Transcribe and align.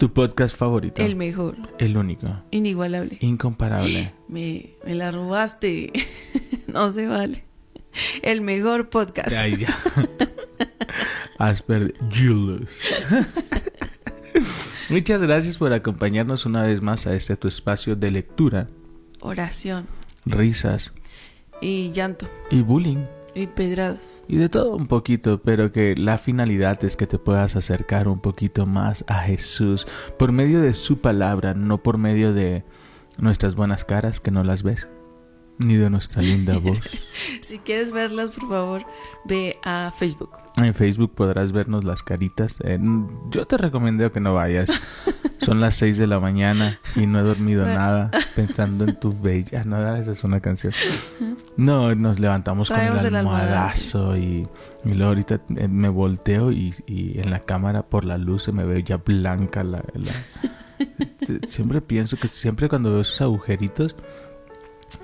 Tu 0.00 0.10
podcast 0.14 0.56
favorito. 0.56 1.02
El 1.02 1.14
mejor, 1.14 1.56
El 1.78 1.98
único. 1.98 2.26
inigualable. 2.50 3.18
Incomparable. 3.20 4.14
Me, 4.28 4.70
me 4.82 4.94
la 4.94 5.12
robaste. 5.12 5.92
no 6.68 6.90
se 6.94 7.06
vale. 7.06 7.44
El 8.22 8.40
mejor 8.40 8.88
podcast. 8.88 9.36
Ay, 9.36 9.58
ya. 9.58 9.78
Asper 11.38 11.92
Julius. 12.10 12.80
Muchas 14.88 15.20
gracias 15.20 15.58
por 15.58 15.74
acompañarnos 15.74 16.46
una 16.46 16.62
vez 16.62 16.80
más 16.80 17.06
a 17.06 17.14
este 17.14 17.36
tu 17.36 17.48
espacio 17.48 17.94
de 17.94 18.10
lectura, 18.10 18.68
Oración 19.20 19.86
risas 20.24 20.94
y 21.60 21.92
llanto 21.92 22.26
y 22.50 22.62
bullying. 22.62 23.04
Y 23.34 23.46
pedradas. 23.46 24.24
Y 24.28 24.36
de 24.36 24.48
todo 24.48 24.76
un 24.76 24.86
poquito, 24.86 25.40
pero 25.42 25.72
que 25.72 25.94
la 25.96 26.18
finalidad 26.18 26.82
es 26.84 26.96
que 26.96 27.06
te 27.06 27.18
puedas 27.18 27.56
acercar 27.56 28.08
un 28.08 28.20
poquito 28.20 28.66
más 28.66 29.04
a 29.06 29.20
Jesús 29.20 29.86
por 30.18 30.32
medio 30.32 30.60
de 30.60 30.74
su 30.74 30.98
palabra, 30.98 31.54
no 31.54 31.82
por 31.82 31.98
medio 31.98 32.32
de 32.32 32.64
nuestras 33.18 33.54
buenas 33.54 33.84
caras 33.84 34.20
que 34.20 34.30
no 34.30 34.44
las 34.44 34.62
ves, 34.62 34.88
ni 35.60 35.76
de 35.76 35.88
nuestra 35.90 36.20
linda 36.22 36.58
voz. 36.62 36.80
Si 37.40 37.58
quieres 37.60 37.92
verlas, 37.92 38.30
por 38.30 38.48
favor, 38.48 38.82
ve 39.24 39.56
a 39.64 39.92
Facebook. 39.96 40.30
En 40.56 40.74
Facebook 40.74 41.14
podrás 41.14 41.52
vernos 41.52 41.84
las 41.84 42.02
caritas. 42.02 42.56
Eh, 42.64 42.78
yo 43.30 43.46
te 43.46 43.56
recomiendo 43.56 44.10
que 44.10 44.20
no 44.20 44.34
vayas. 44.34 44.68
Son 45.40 45.58
las 45.58 45.74
6 45.76 45.96
de 45.96 46.06
la 46.06 46.20
mañana 46.20 46.78
y 46.96 47.06
no 47.06 47.18
he 47.18 47.22
dormido 47.22 47.62
Bueno. 47.64 47.78
nada 47.80 48.10
pensando 48.36 48.84
en 48.84 49.00
tu 49.00 49.18
bella. 49.18 49.64
No, 49.64 49.96
esa 49.96 50.12
es 50.12 50.22
una 50.22 50.40
canción. 50.40 50.72
No, 51.56 51.94
nos 51.94 52.20
levantamos 52.20 52.68
Traemos 52.68 52.98
con 52.98 53.06
el 53.06 53.16
almohadazo. 53.16 54.16
y, 54.18 54.46
y 54.84 54.88
luego 54.92 55.06
ahorita 55.08 55.40
eh, 55.56 55.66
me 55.66 55.88
volteo 55.88 56.52
y, 56.52 56.74
y 56.86 57.18
en 57.20 57.30
la 57.30 57.40
cámara 57.40 57.82
por 57.84 58.04
la 58.04 58.18
luz 58.18 58.44
se 58.44 58.52
me 58.52 58.64
ve 58.64 58.82
ya 58.82 58.98
blanca 58.98 59.64
la... 59.64 59.82
la- 59.94 60.12
Sie- 61.26 61.46
siempre 61.48 61.80
pienso 61.80 62.18
que 62.18 62.28
siempre 62.28 62.68
cuando 62.68 62.90
veo 62.92 63.00
esos 63.00 63.20
agujeritos 63.22 63.96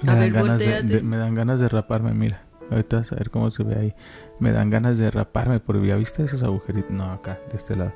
me 0.02 0.10
A 0.10 0.14
dan, 0.14 0.20
ver, 0.20 0.32
ganas 0.32 0.58
de, 0.58 0.64
voltéate. 0.66 0.86
de- 0.96 1.02
me 1.02 1.16
dan 1.16 1.34
ganas 1.34 1.60
de 1.60 1.68
raparme, 1.68 2.12
mira. 2.14 2.42
Ahorita 2.70 2.96
vas 2.98 3.12
a 3.12 3.16
ver 3.16 3.30
cómo 3.30 3.50
se 3.50 3.62
ve 3.62 3.74
ahí. 3.76 3.94
Me 4.40 4.50
dan 4.52 4.70
ganas 4.70 4.98
de 4.98 5.10
raparme 5.10 5.60
porque 5.60 5.86
ya 5.86 5.96
viste 5.96 6.24
esos 6.24 6.42
agujeritos. 6.42 6.90
No, 6.90 7.10
acá, 7.12 7.38
de 7.50 7.56
este 7.56 7.76
lado. 7.76 7.92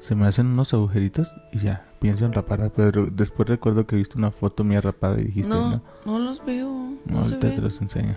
Se 0.00 0.14
me 0.14 0.26
hacen 0.26 0.46
unos 0.46 0.72
agujeritos 0.74 1.30
y 1.52 1.60
ya, 1.60 1.86
pienso 2.00 2.24
en 2.24 2.32
raparme. 2.32 2.70
Pero 2.70 3.06
después 3.06 3.48
recuerdo 3.48 3.86
que 3.86 3.96
viste 3.96 4.18
una 4.18 4.30
foto 4.30 4.64
mía 4.64 4.80
rapada 4.80 5.20
y 5.20 5.24
dijiste, 5.26 5.48
no, 5.50 5.70
No, 5.70 5.82
no 6.06 6.18
los 6.18 6.44
veo. 6.44 6.94
no, 7.04 7.24
se 7.24 7.34
ahorita 7.34 7.54
te 7.54 7.60
los 7.60 7.80
enseño. 7.80 8.16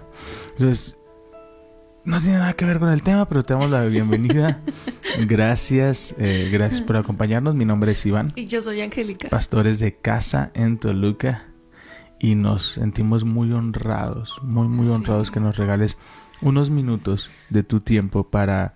Entonces, 0.54 0.98
no 2.06 2.20
tiene 2.20 2.40
nada 2.40 2.54
que 2.54 2.66
ver 2.66 2.80
con 2.80 2.90
el 2.90 3.04
tema, 3.04 3.28
pero 3.30 3.44
te 3.44 3.54
damos 3.54 3.70
la 3.70 3.84
bienvenida. 3.86 4.60
gracias, 5.28 6.16
eh, 6.18 6.50
gracias 6.52 6.82
por 6.82 6.98
acompañarnos. 6.98 7.56
Mi 7.56 7.66
nombre 7.66 7.92
es 7.92 8.06
Iván, 8.06 8.34
Y 8.36 8.48
yo 8.48 8.62
soy 8.62 8.82
Angélica. 8.82 9.30
pastores 9.30 9.80
de 9.80 9.96
casa 9.96 10.52
en 10.54 10.78
Toluca. 10.80 11.46
Y 12.20 12.36
nos 12.36 12.64
sentimos 12.74 13.24
muy 13.26 13.52
honrados, 13.52 14.40
muy, 14.44 14.68
muy 14.68 14.86
Sí. 14.86 14.92
honrados 14.92 15.30
que 15.32 15.40
nos 15.40 15.58
regales 15.58 15.98
unos 16.42 16.70
minutos 16.70 17.30
de 17.50 17.64
tu 17.64 17.80
tiempo 17.82 18.30
para 18.30 18.76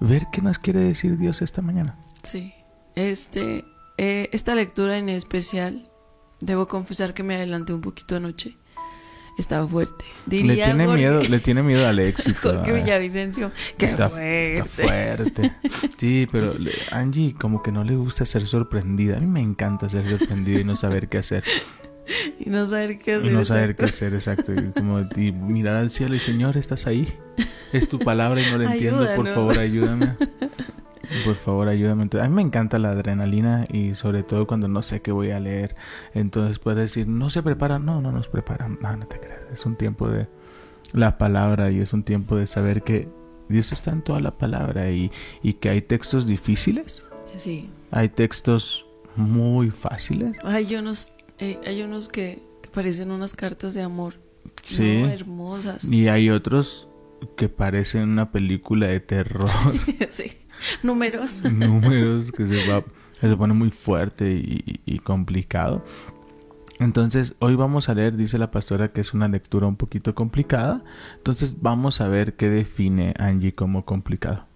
ver 0.00 0.26
qué 0.32 0.40
nos 0.42 0.58
quiere 0.58 0.80
decir 0.80 1.18
Dios 1.18 1.42
esta 1.42 1.62
mañana. 1.62 1.98
Sí. 2.22 2.52
Este, 2.94 3.64
eh, 3.98 4.28
esta 4.32 4.54
lectura 4.54 4.96
en 4.98 5.08
especial, 5.10 5.88
debo 6.40 6.68
confesar 6.68 7.12
que 7.14 7.22
me 7.22 7.34
adelanté 7.36 7.72
un 7.74 7.80
poquito 7.82 8.16
anoche. 8.16 8.56
Estaba 9.38 9.66
fuerte. 9.68 10.06
Diría 10.24 10.46
le 10.46 10.64
tiene 10.64 10.86
Jorge- 10.86 10.96
miedo, 10.98 11.22
le 11.22 11.40
tiene 11.40 11.62
miedo 11.62 11.86
al 11.86 11.98
éxito. 12.00 12.54
Jorge 12.54 12.70
eh. 12.70 12.82
Villavicencio. 12.82 13.50
Qué 13.76 13.84
Está- 13.86 14.08
fuerte. 14.08 14.56
Está 14.56 14.64
fuerte. 14.82 15.52
Sí, 15.98 16.26
pero 16.32 16.54
Angie 16.90 17.34
como 17.34 17.62
que 17.62 17.70
no 17.70 17.84
le 17.84 17.96
gusta 17.96 18.24
ser 18.24 18.46
sorprendida. 18.46 19.18
A 19.18 19.20
mí 19.20 19.26
me 19.26 19.42
encanta 19.42 19.90
ser 19.90 20.08
sorprendida 20.08 20.60
y 20.60 20.64
no 20.64 20.74
saber 20.74 21.08
qué 21.10 21.18
hacer. 21.18 21.44
Y 22.38 22.50
no 22.50 22.66
saber 22.66 22.98
qué 22.98 23.14
hacer. 23.14 23.30
Y 23.30 23.34
no 23.34 23.44
saber 23.44 23.76
qué 23.76 23.86
hacer, 23.86 24.14
exacto. 24.14 24.52
Y, 24.52 24.72
como, 24.72 25.00
y 25.16 25.32
mirar 25.32 25.76
al 25.76 25.90
cielo 25.90 26.14
y 26.14 26.18
Señor, 26.18 26.56
¿estás 26.56 26.86
ahí? 26.86 27.12
Es 27.72 27.88
tu 27.88 27.98
palabra 27.98 28.40
y 28.40 28.50
no 28.50 28.58
la 28.58 28.72
entiendo. 28.72 29.06
Por 29.16 29.28
favor, 29.28 29.58
ayúdame. 29.58 30.14
Por 31.24 31.36
favor, 31.36 31.68
ayúdame. 31.68 32.08
A 32.20 32.28
mí 32.28 32.34
me 32.34 32.42
encanta 32.42 32.78
la 32.78 32.90
adrenalina 32.90 33.64
y 33.70 33.94
sobre 33.94 34.22
todo 34.22 34.46
cuando 34.46 34.68
no 34.68 34.82
sé 34.82 35.02
qué 35.02 35.12
voy 35.12 35.30
a 35.30 35.40
leer. 35.40 35.76
Entonces 36.14 36.58
puedes 36.58 36.80
decir, 36.80 37.06
no 37.06 37.30
se 37.30 37.42
prepara. 37.42 37.78
No, 37.78 38.00
no 38.00 38.12
nos 38.12 38.28
preparan. 38.28 38.78
No, 38.80 38.96
no 38.96 39.06
te 39.06 39.18
creas. 39.18 39.40
Es 39.52 39.66
un 39.66 39.76
tiempo 39.76 40.08
de 40.08 40.26
la 40.92 41.18
palabra 41.18 41.70
y 41.70 41.80
es 41.80 41.92
un 41.92 42.02
tiempo 42.02 42.36
de 42.36 42.46
saber 42.46 42.82
que 42.82 43.08
Dios 43.48 43.72
está 43.72 43.92
en 43.92 44.02
toda 44.02 44.20
la 44.20 44.32
palabra 44.32 44.90
y, 44.90 45.10
y 45.42 45.54
que 45.54 45.68
hay 45.68 45.82
textos 45.82 46.26
difíciles. 46.26 47.04
Sí. 47.36 47.70
Hay 47.90 48.08
textos 48.08 48.86
muy 49.16 49.70
fáciles. 49.70 50.38
Hay 50.44 50.74
unos, 50.74 51.10
eh, 51.38 51.58
hay 51.66 51.82
unos 51.82 52.08
que, 52.08 52.42
que 52.62 52.68
parecen 52.68 53.10
unas 53.10 53.34
cartas 53.34 53.74
de 53.74 53.82
amor. 53.82 54.14
Sí. 54.62 55.02
No, 55.02 55.08
hermosas. 55.08 55.84
Y 55.84 56.08
hay 56.08 56.30
otros 56.30 56.88
que 57.36 57.48
parecen 57.48 58.08
una 58.08 58.30
película 58.30 58.86
de 58.86 59.00
terror. 59.00 59.50
sí. 60.10 60.32
Números. 60.82 61.42
Números 61.44 62.32
que 62.32 62.46
se, 62.46 62.70
va, 62.70 62.82
que 63.20 63.28
se 63.28 63.36
pone 63.36 63.54
muy 63.54 63.70
fuerte 63.70 64.32
y, 64.32 64.80
y 64.84 64.98
complicado. 65.00 65.84
Entonces, 66.78 67.34
hoy 67.38 67.56
vamos 67.56 67.88
a 67.88 67.94
leer, 67.94 68.16
dice 68.16 68.38
la 68.38 68.50
pastora, 68.50 68.92
que 68.92 69.00
es 69.00 69.14
una 69.14 69.28
lectura 69.28 69.66
un 69.66 69.76
poquito 69.76 70.14
complicada. 70.14 70.84
Entonces, 71.16 71.56
vamos 71.60 72.00
a 72.00 72.08
ver 72.08 72.36
qué 72.36 72.50
define 72.50 73.14
Angie 73.18 73.52
como 73.52 73.84
complicado. 73.84 74.46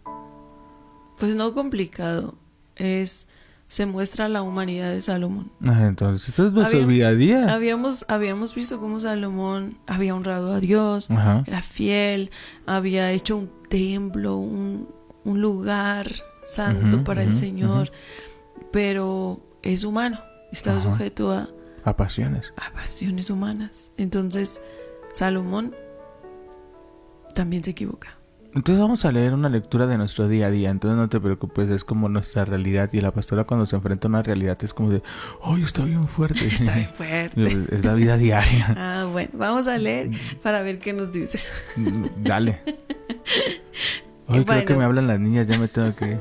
Pues 1.18 1.34
no 1.34 1.54
complicado. 1.54 2.36
Es. 2.76 3.26
Se 3.70 3.86
muestra 3.86 4.28
la 4.28 4.42
humanidad 4.42 4.90
de 4.90 5.00
Salomón. 5.00 5.52
Entonces, 5.64 6.28
esto 6.28 6.48
es 6.48 6.52
nuestro 6.52 6.84
día 6.88 7.06
a 7.06 7.14
día. 7.14 7.54
Habíamos, 7.54 8.04
habíamos 8.08 8.52
visto 8.52 8.80
cómo 8.80 8.98
Salomón 8.98 9.78
había 9.86 10.12
honrado 10.16 10.52
a 10.52 10.58
Dios, 10.58 11.08
Ajá. 11.08 11.44
era 11.46 11.62
fiel, 11.62 12.32
había 12.66 13.12
hecho 13.12 13.36
un 13.36 13.48
templo, 13.68 14.38
un, 14.38 14.88
un 15.22 15.40
lugar 15.40 16.10
santo 16.44 17.04
para 17.04 17.22
el 17.22 17.36
Señor, 17.36 17.92
pero 18.72 19.38
es 19.62 19.84
humano, 19.84 20.18
está 20.50 20.80
sujeto 20.80 21.30
a, 21.30 21.48
A 21.84 21.96
pasiones. 21.96 22.52
a 22.56 22.72
pasiones 22.72 23.30
humanas. 23.30 23.92
Entonces, 23.96 24.60
Salomón 25.12 25.76
también 27.36 27.62
se 27.62 27.70
equivoca. 27.70 28.18
Entonces 28.52 28.80
vamos 28.82 29.04
a 29.04 29.12
leer 29.12 29.32
una 29.32 29.48
lectura 29.48 29.86
de 29.86 29.96
nuestro 29.96 30.26
día 30.26 30.46
a 30.46 30.50
día, 30.50 30.70
entonces 30.70 30.98
no 30.98 31.08
te 31.08 31.20
preocupes, 31.20 31.70
es 31.70 31.84
como 31.84 32.08
nuestra 32.08 32.44
realidad 32.44 32.90
y 32.92 33.00
la 33.00 33.12
pastora 33.12 33.44
cuando 33.44 33.64
se 33.64 33.76
enfrenta 33.76 34.08
a 34.08 34.10
una 34.10 34.22
realidad 34.22 34.58
es 34.64 34.74
como 34.74 34.90
de, 34.90 35.02
¡ay, 35.44 35.62
está 35.62 35.84
bien 35.84 36.08
fuerte! 36.08 36.44
Está 36.48 36.74
bien 36.74 36.88
fuerte. 36.96 37.42
es 37.70 37.84
la 37.84 37.94
vida 37.94 38.16
diaria. 38.16 38.74
Ah, 38.76 39.08
bueno, 39.10 39.30
vamos 39.34 39.68
a 39.68 39.78
leer 39.78 40.10
para 40.42 40.62
ver 40.62 40.78
qué 40.80 40.92
nos 40.92 41.12
dices. 41.12 41.52
Dale. 42.22 42.60
Hoy 44.26 44.44
creo 44.44 44.64
que 44.64 44.74
me 44.74 44.84
hablan 44.84 45.06
las 45.06 45.20
niñas, 45.20 45.46
ya 45.46 45.56
me 45.58 45.68
tengo 45.68 45.94
que... 45.94 46.18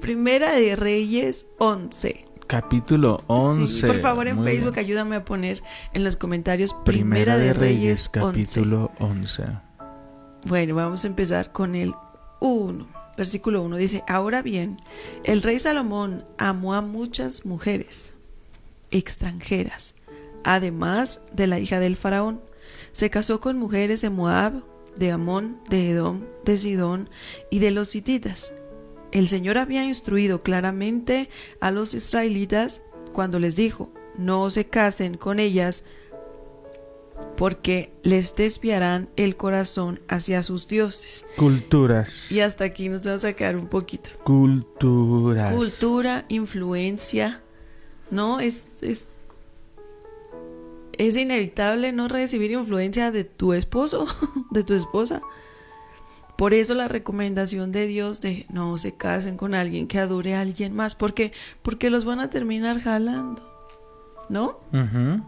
Primera 0.00 0.52
de 0.52 0.74
Reyes 0.76 1.46
11. 1.58 2.26
Capítulo 2.46 3.22
11. 3.28 3.66
Sí, 3.72 3.86
por 3.86 4.00
favor, 4.00 4.26
en 4.26 4.36
Muy 4.36 4.46
Facebook 4.48 4.74
bien. 4.74 4.86
ayúdame 4.86 5.16
a 5.16 5.24
poner 5.24 5.62
en 5.92 6.02
los 6.02 6.16
comentarios 6.16 6.74
Primera 6.84 7.36
de 7.36 7.52
Reyes, 7.52 8.10
11. 8.12 8.20
capítulo 8.20 8.90
11. 8.98 9.44
Bueno, 10.46 10.74
vamos 10.74 11.04
a 11.04 11.08
empezar 11.08 11.52
con 11.52 11.74
el 11.74 11.94
1. 12.40 12.88
Versículo 13.16 13.62
1 13.62 13.76
dice, 13.76 14.02
ahora 14.08 14.40
bien, 14.40 14.80
el 15.24 15.42
rey 15.42 15.58
Salomón 15.58 16.24
amó 16.38 16.72
a 16.72 16.80
muchas 16.80 17.44
mujeres 17.44 18.14
extranjeras, 18.90 19.94
además 20.42 21.20
de 21.32 21.46
la 21.46 21.58
hija 21.58 21.78
del 21.78 21.96
faraón. 21.96 22.40
Se 22.92 23.10
casó 23.10 23.40
con 23.40 23.58
mujeres 23.58 24.00
de 24.00 24.08
Moab, 24.08 24.64
de 24.96 25.12
Amón, 25.12 25.58
de 25.68 25.90
Edom, 25.90 26.22
de 26.44 26.56
Sidón 26.56 27.10
y 27.50 27.58
de 27.58 27.70
los 27.70 27.94
hititas. 27.94 28.54
El 29.12 29.28
Señor 29.28 29.58
había 29.58 29.84
instruido 29.84 30.42
claramente 30.42 31.28
a 31.60 31.70
los 31.70 31.92
israelitas 31.92 32.80
cuando 33.12 33.38
les 33.38 33.56
dijo, 33.56 33.92
no 34.16 34.50
se 34.50 34.66
casen 34.66 35.18
con 35.18 35.38
ellas 35.38 35.84
porque 37.36 37.92
les 38.02 38.36
desviarán 38.36 39.08
el 39.16 39.36
corazón 39.36 40.00
hacia 40.08 40.42
sus 40.42 40.68
dioses. 40.68 41.24
Culturas. 41.36 42.30
Y 42.30 42.40
hasta 42.40 42.64
aquí 42.64 42.88
nos 42.88 43.06
va 43.06 43.14
a 43.14 43.18
sacar 43.18 43.56
un 43.56 43.68
poquito. 43.68 44.10
Culturas. 44.24 45.54
Cultura, 45.54 46.26
influencia, 46.28 47.40
¿no? 48.10 48.40
Es, 48.40 48.68
es 48.82 49.16
es 51.00 51.16
inevitable 51.16 51.92
no 51.92 52.08
recibir 52.08 52.50
influencia 52.50 53.10
de 53.10 53.24
tu 53.24 53.54
esposo, 53.54 54.06
de 54.50 54.64
tu 54.64 54.74
esposa. 54.74 55.22
Por 56.36 56.52
eso 56.52 56.74
la 56.74 56.88
recomendación 56.88 57.72
de 57.72 57.86
Dios 57.86 58.20
de 58.20 58.44
no 58.50 58.76
se 58.76 58.94
casen 58.94 59.38
con 59.38 59.54
alguien 59.54 59.88
que 59.88 59.98
adore 59.98 60.34
a 60.34 60.42
alguien 60.42 60.74
más, 60.74 60.94
porque 60.94 61.32
porque 61.62 61.88
los 61.88 62.04
van 62.04 62.20
a 62.20 62.28
terminar 62.28 62.80
jalando. 62.80 63.42
¿No? 64.28 64.60
Ujú. 64.72 65.22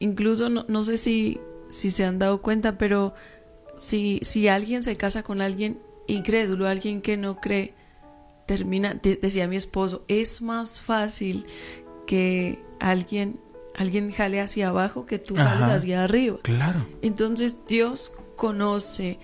Incluso 0.00 0.48
no, 0.48 0.64
no 0.68 0.84
sé 0.84 0.96
si, 0.96 1.40
si 1.70 1.90
se 1.90 2.04
han 2.04 2.18
dado 2.18 2.40
cuenta, 2.42 2.78
pero 2.78 3.14
si, 3.78 4.20
si 4.22 4.48
alguien 4.48 4.82
se 4.82 4.96
casa 4.96 5.22
con 5.22 5.40
alguien 5.40 5.80
incrédulo, 6.06 6.66
alguien 6.68 7.02
que 7.02 7.16
no 7.16 7.40
cree, 7.40 7.74
termina, 8.46 8.94
de- 8.94 9.16
decía 9.16 9.46
mi 9.48 9.56
esposo, 9.56 10.04
es 10.08 10.40
más 10.40 10.80
fácil 10.80 11.44
que 12.06 12.58
alguien, 12.80 13.38
alguien 13.74 14.10
jale 14.12 14.40
hacia 14.40 14.68
abajo 14.68 15.04
que 15.04 15.18
tú 15.18 15.34
jales 15.36 15.62
Ajá. 15.62 15.74
hacia 15.74 16.04
arriba. 16.04 16.38
Claro. 16.42 16.86
Entonces 17.02 17.58
Dios 17.66 18.12
conoce 18.36 19.18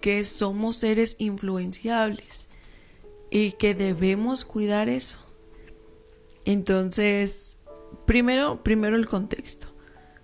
que 0.00 0.22
somos 0.24 0.76
seres 0.76 1.16
influenciables 1.18 2.48
y 3.30 3.52
que 3.52 3.74
debemos 3.74 4.44
cuidar 4.44 4.88
eso. 4.88 5.16
Entonces, 6.44 7.58
primero, 8.06 8.62
primero 8.62 8.96
el 8.96 9.06
contexto. 9.08 9.67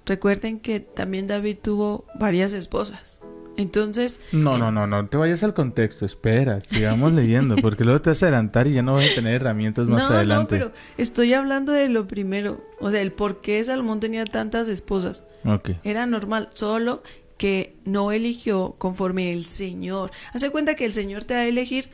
Recuerden 0.07 0.61
que 0.61 0.81
también 0.81 1.27
David 1.27 1.59
tuvo 1.63 2.05
varias 2.19 2.53
esposas. 2.53 3.21
Entonces, 3.57 4.21
No, 4.33 4.59
no, 4.59 4.73
no, 4.73 4.87
no 4.87 5.07
te 5.07 5.17
vayas 5.17 5.43
al 5.45 5.55
contexto, 5.55 6.05
espera, 6.05 6.61
sigamos 6.61 7.13
leyendo, 7.13 7.55
porque 7.57 7.85
luego 7.85 8.03
te 8.03 8.11
vas 8.11 8.23
a 8.23 8.27
adelantar 8.27 8.67
y 8.67 8.73
ya 8.75 8.83
no 8.83 8.95
vas 8.95 9.05
a 9.11 9.15
tener 9.15 9.35
herramientas 9.35 9.87
más 9.87 10.09
no, 10.09 10.17
adelante. 10.17 10.59
no, 10.59 10.67
pero 10.67 10.75
estoy 10.99 11.35
hablando 11.35 11.71
de 11.71 11.89
lo 11.89 12.09
primero, 12.09 12.61
o 12.81 12.91
sea, 12.91 13.01
el 13.01 13.13
por 13.13 13.41
qué 13.41 13.65
Salomón 13.65 14.01
tenía 14.01 14.25
tantas 14.25 14.69
esposas. 14.69 15.25
Ok. 15.45 15.71
Era 15.85 16.05
normal, 16.07 16.51
solo 16.55 17.03
que 17.39 17.77
no 17.85 18.11
eligió 18.11 18.75
conforme 18.79 19.33
el 19.33 19.45
Señor. 19.45 20.11
Hace 20.33 20.51
cuenta 20.51 20.75
que 20.75 20.85
el 20.85 20.93
Señor 20.93 21.23
te 21.23 21.35
va 21.35 21.41
a 21.41 21.47
elegir 21.47 21.91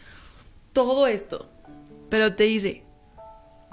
todo 0.72 1.06
esto, 1.06 1.50
pero 2.08 2.34
te 2.34 2.44
dice, 2.44 2.84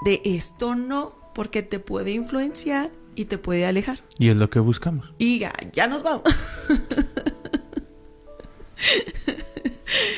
de 0.03 0.21
esto 0.25 0.75
no, 0.75 1.15
porque 1.33 1.63
te 1.63 1.79
puede 1.79 2.11
influenciar 2.11 2.91
y 3.17 3.25
te 3.25 3.37
puede 3.39 3.65
alejar. 3.65 3.99
Y 4.19 4.29
es 4.29 4.37
lo 4.37 4.49
que 4.49 4.59
buscamos. 4.59 5.11
Y 5.17 5.39
ya, 5.39 5.51
ya 5.73 5.87
nos 5.87 6.03
vamos. 6.03 6.21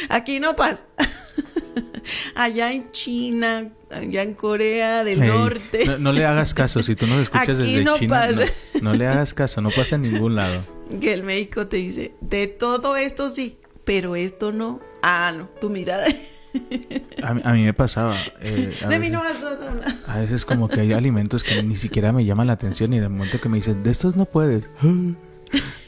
Aquí 0.10 0.40
no 0.42 0.56
pasa. 0.56 0.84
Allá 2.36 2.74
en 2.74 2.92
China, 2.92 3.70
allá 3.92 4.24
en 4.24 4.34
Corea 4.34 5.04
del 5.04 5.22
Ey, 5.22 5.30
Norte. 5.30 5.86
No, 5.86 5.98
no 6.00 6.12
le 6.12 6.26
hagas 6.26 6.54
caso, 6.54 6.82
si 6.82 6.96
tú 6.96 7.06
nos 7.06 7.22
escuchas 7.22 7.60
Aquí 7.60 7.72
desde 7.72 7.84
no 7.84 8.00
China, 8.00 8.28
pasa. 8.28 8.46
no, 8.76 8.82
no 8.82 8.94
le 8.96 9.08
hagas 9.08 9.34
caso, 9.34 9.62
no 9.62 9.70
pasa 9.70 9.96
en 9.96 10.02
ningún 10.02 10.36
lado. 10.36 10.62
que 11.02 11.14
el 11.14 11.24
médico 11.24 11.68
te 11.68 11.78
dice, 11.78 12.14
de 12.22 12.48
todo 12.48 12.98
esto 12.98 13.30
sí, 13.30 13.58
pero 13.86 14.16
esto 14.16 14.52
no. 14.52 14.80
Ah, 15.04 15.34
no, 15.38 15.48
tu 15.62 15.70
mirada. 15.70 16.08
A, 17.24 17.34
mí- 17.34 17.42
a 17.44 17.54
mí 17.54 17.64
me 17.64 17.74
pasaba. 17.74 18.16
eh, 18.42 18.74
a, 18.84 18.88
De 18.88 19.00
mí 19.00 19.10
no 19.10 19.22
veces, 19.22 19.42
vas 19.44 19.96
a 20.08 20.14
a 20.14 20.20
veces 20.20 20.46
como 20.46 20.68
que 20.68 20.82
hay 20.82 20.94
alimentos 20.94 21.44
que 21.44 21.62
ni 21.64 21.76
siquiera 21.78 22.12
me 22.12 22.26
llaman 22.26 22.48
la 22.48 22.54
atención 22.54 22.94
y 22.94 23.00
de 23.00 23.08
momento 23.10 23.40
que 23.40 23.50
me 23.50 23.58
dicen, 23.58 23.84
de 23.84 23.92
estos 23.92 24.16
no 24.16 24.26
puedes. 24.26 24.66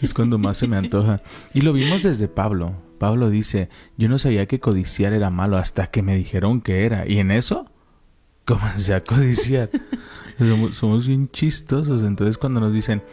Es 0.02 0.16
cuando 0.16 0.40
más 0.40 0.58
se 0.58 0.68
me 0.68 0.76
antoja. 0.78 1.22
Y 1.54 1.62
lo 1.62 1.72
vimos 1.74 2.02
desde 2.02 2.28
Pablo. 2.28 2.74
Pablo 2.98 3.30
dice, 3.30 3.70
yo 3.96 4.10
no 4.10 4.18
sabía 4.18 4.48
que 4.48 4.60
codiciar 4.60 5.14
era 5.14 5.30
malo 5.30 5.58
hasta 5.58 5.88
que 5.88 6.02
me 6.02 6.16
dijeron 6.16 6.62
que 6.62 6.86
era. 6.86 7.08
Y 7.08 7.20
en 7.20 7.30
eso 7.30 7.70
comencé 8.46 8.96
a 8.96 9.04
codiciar. 9.04 9.70
somos, 10.40 10.76
somos 10.78 11.06
bien 11.08 11.30
chistosos. 11.30 12.02
Entonces 12.02 12.40
cuando 12.40 12.60
nos 12.60 12.74
dicen, 12.74 13.04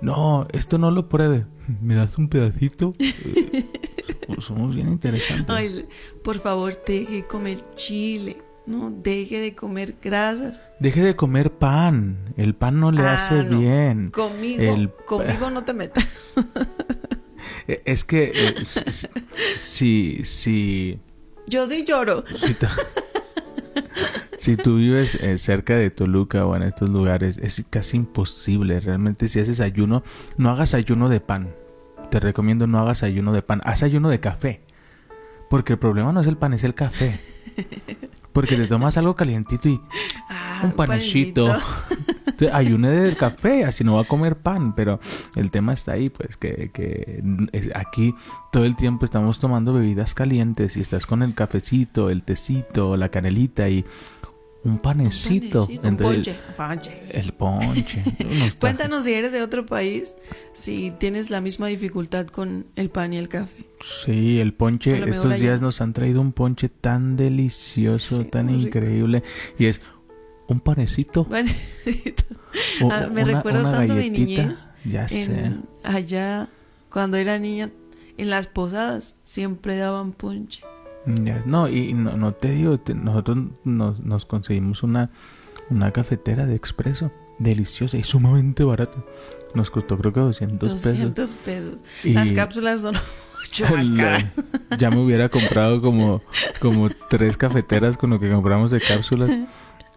no, 0.00 0.46
esto 0.52 0.78
no 0.78 0.92
lo 0.92 1.08
pruebe, 1.08 1.46
¿me 1.82 1.96
das 1.96 2.16
un 2.18 2.28
pedacito? 2.28 2.94
Eh, 4.28 4.36
somos 4.40 4.74
bien 4.74 4.88
interesantes. 4.88 5.46
Ay, 5.48 5.86
por 6.22 6.38
favor, 6.38 6.74
deje 6.86 7.16
de 7.16 7.24
comer 7.24 7.58
chile. 7.74 8.38
No, 8.66 8.90
deje 8.90 9.38
de 9.38 9.54
comer 9.54 9.94
grasas. 10.02 10.60
Deje 10.80 11.00
de 11.00 11.14
comer 11.14 11.52
pan. 11.52 12.34
El 12.36 12.54
pan 12.54 12.80
no 12.80 12.90
le 12.90 13.02
Ah, 13.02 13.14
hace 13.14 13.44
no. 13.44 13.60
bien. 13.60 14.10
Conmigo, 14.10 14.60
El- 14.62 14.90
conmigo 15.06 15.50
no 15.50 15.64
te 15.64 15.72
metas. 15.72 16.04
Eh, 17.68 17.82
Es 17.84 18.04
que 18.04 18.32
eh, 18.34 18.54
si, 19.58 20.24
si, 20.24 20.98
Yo 21.48 21.66
sí 21.66 21.84
lloro. 21.84 22.24
si, 22.34 22.54
tú, 22.54 22.66
si 24.38 24.56
tú 24.56 24.76
vives 24.76 25.14
eh, 25.16 25.38
cerca 25.38 25.76
de 25.76 25.90
Toluca 25.90 26.46
o 26.46 26.54
en 26.56 26.62
estos 26.62 26.88
lugares, 26.90 27.38
es 27.38 27.62
casi 27.70 27.96
imposible. 27.96 28.78
Realmente 28.80 29.28
si 29.28 29.40
haces 29.40 29.60
ayuno, 29.60 30.02
no 30.36 30.50
hagas 30.50 30.74
ayuno 30.74 31.08
de 31.08 31.20
pan. 31.20 31.54
Te 32.10 32.20
recomiendo 32.20 32.66
no 32.66 32.78
hagas 32.78 33.02
ayuno 33.02 33.32
de 33.32 33.42
pan. 33.42 33.60
Haz 33.64 33.82
ayuno 33.82 34.08
de 34.08 34.20
café. 34.20 34.60
Porque 35.50 35.74
el 35.74 35.78
problema 35.78 36.12
no 36.12 36.20
es 36.20 36.26
el 36.26 36.36
pan, 36.36 36.52
es 36.54 36.64
el 36.64 36.74
café. 36.74 37.18
Porque 38.32 38.56
te 38.56 38.66
tomas 38.66 38.96
algo 38.98 39.16
calientito 39.16 39.68
y 39.68 39.80
Ah, 40.28 40.60
un 40.64 40.72
panecito. 40.72 41.46
Entonces, 41.46 42.50
Ayuné 42.52 42.90
del 42.90 43.16
café, 43.16 43.64
así 43.64 43.82
no 43.82 43.94
va 43.94 44.02
a 44.02 44.04
comer 44.04 44.36
pan, 44.36 44.74
pero 44.74 45.00
el 45.36 45.50
tema 45.50 45.72
está 45.72 45.92
ahí, 45.92 46.10
pues 46.10 46.36
que, 46.36 46.70
que 46.72 47.22
aquí 47.74 48.14
todo 48.52 48.64
el 48.64 48.76
tiempo 48.76 49.04
estamos 49.04 49.38
tomando 49.38 49.72
bebidas 49.72 50.12
calientes 50.12 50.76
y 50.76 50.80
estás 50.80 51.06
con 51.06 51.22
el 51.22 51.34
cafecito, 51.34 52.10
el 52.10 52.22
tecito, 52.22 52.96
la 52.96 53.08
canelita 53.08 53.68
y 53.70 53.86
un 54.66 54.78
panecito. 54.78 55.62
Un 55.62 55.66
panecito, 55.78 55.88
un 55.88 55.96
ponche, 55.96 56.36
ponche. 56.56 57.02
El 57.10 57.32
ponche. 57.32 58.02
Cuéntanos 58.60 59.04
si 59.04 59.12
eres 59.14 59.32
de 59.32 59.42
otro 59.42 59.64
país, 59.66 60.14
si 60.52 60.92
tienes 60.98 61.30
la 61.30 61.40
misma 61.40 61.68
dificultad 61.68 62.26
con 62.26 62.66
el 62.76 62.90
pan 62.90 63.12
y 63.12 63.18
el 63.18 63.28
café. 63.28 63.64
Sí, 64.04 64.40
el 64.40 64.52
ponche, 64.54 64.98
estos 65.08 65.26
allá. 65.26 65.36
días 65.36 65.60
nos 65.60 65.80
han 65.80 65.92
traído 65.92 66.20
un 66.20 66.32
ponche 66.32 66.68
tan 66.68 67.16
delicioso, 67.16 68.18
Sí, 68.18 68.24
tan 68.24 68.48
rico. 68.48 68.60
increíble. 68.66 69.22
Y 69.58 69.66
es 69.66 69.80
un 70.48 70.60
panecito. 70.60 71.24
Bueno, 71.24 71.50
o- 72.82 72.90
Ah, 72.90 73.08
me 73.12 73.24
recuerda 73.24 73.60
una 73.60 73.70
tanto 73.72 73.94
mi 73.94 74.10
niñez 74.10 74.68
Ya 74.84 75.06
sé. 75.08 75.22
en- 75.24 75.64
allá, 75.84 76.48
cuando 76.90 77.16
era 77.16 77.38
niña, 77.38 77.70
en 78.18 78.30
las 78.30 78.46
posadas 78.46 79.16
siempre 79.22 79.76
daban 79.76 80.12
ponche. 80.12 80.62
Ya, 81.06 81.42
No, 81.46 81.68
y 81.68 81.92
no, 81.94 82.16
no 82.16 82.32
te 82.32 82.50
digo, 82.50 82.78
te- 82.78 82.94
nosotros 82.94 83.38
nos, 83.64 84.00
nos 84.00 84.26
conseguimos 84.26 84.82
una, 84.82 85.10
una 85.70 85.92
cafetera 85.92 86.46
de 86.46 86.54
expreso, 86.56 87.12
deliciosa 87.38 87.96
y 87.96 88.02
sumamente 88.02 88.64
barata. 88.64 88.98
Nos 89.54 89.70
costó 89.70 89.96
creo 89.98 90.12
que 90.12 90.20
200, 90.20 90.68
200 90.82 91.34
pesos. 91.34 91.44
pesos. 91.44 91.80
Y 92.04 92.12
Las 92.12 92.32
cápsulas 92.32 92.82
son 92.82 92.94
mucho 93.38 93.64
más 93.76 93.90
caras. 93.92 94.32
ya 94.78 94.90
me 94.90 94.98
hubiera 94.98 95.28
comprado 95.28 95.80
como, 95.80 96.22
como 96.60 96.88
tres 97.08 97.36
cafeteras 97.36 97.96
con 97.96 98.10
lo 98.10 98.18
que 98.20 98.30
compramos 98.30 98.70
de 98.70 98.80
cápsulas. 98.80 99.30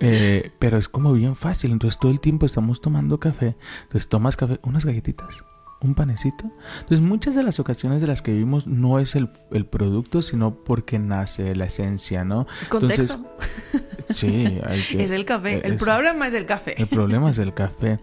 Eh, 0.01 0.51
pero 0.59 0.77
es 0.77 0.87
como 0.87 1.11
bien 1.11 1.35
fácil, 1.35 1.73
entonces 1.73 1.99
todo 1.99 2.09
el 2.09 2.21
tiempo 2.21 2.45
estamos 2.45 2.79
tomando 2.79 3.19
café. 3.19 3.57
Entonces 3.81 4.07
tomas 4.07 4.37
café, 4.37 4.57
unas 4.63 4.85
galletitas, 4.85 5.43
un 5.81 5.95
panecito. 5.95 6.51
Entonces 6.81 6.99
muchas 7.01 7.35
de 7.35 7.43
las 7.43 7.59
ocasiones 7.59 8.01
de 8.01 8.07
las 8.07 8.21
que 8.21 8.31
vivimos 8.33 8.67
no 8.67 8.99
es 8.99 9.15
el, 9.15 9.29
el 9.51 9.65
producto, 9.65 10.21
sino 10.21 10.55
porque 10.63 10.99
nace 10.99 11.55
la 11.55 11.65
esencia, 11.65 12.23
¿no? 12.25 12.47
Contexto. 12.69 13.13
Entonces, 13.13 14.17
Sí, 14.17 14.59
hay 14.65 14.81
que- 14.91 15.03
es 15.03 15.11
el 15.11 15.23
café. 15.25 15.65
El 15.67 15.77
problema 15.77 16.27
es 16.27 16.33
el 16.33 16.45
café. 16.45 16.75
el 16.81 16.87
problema 16.87 17.31
es 17.31 17.37
el 17.37 17.53
café. 17.53 17.99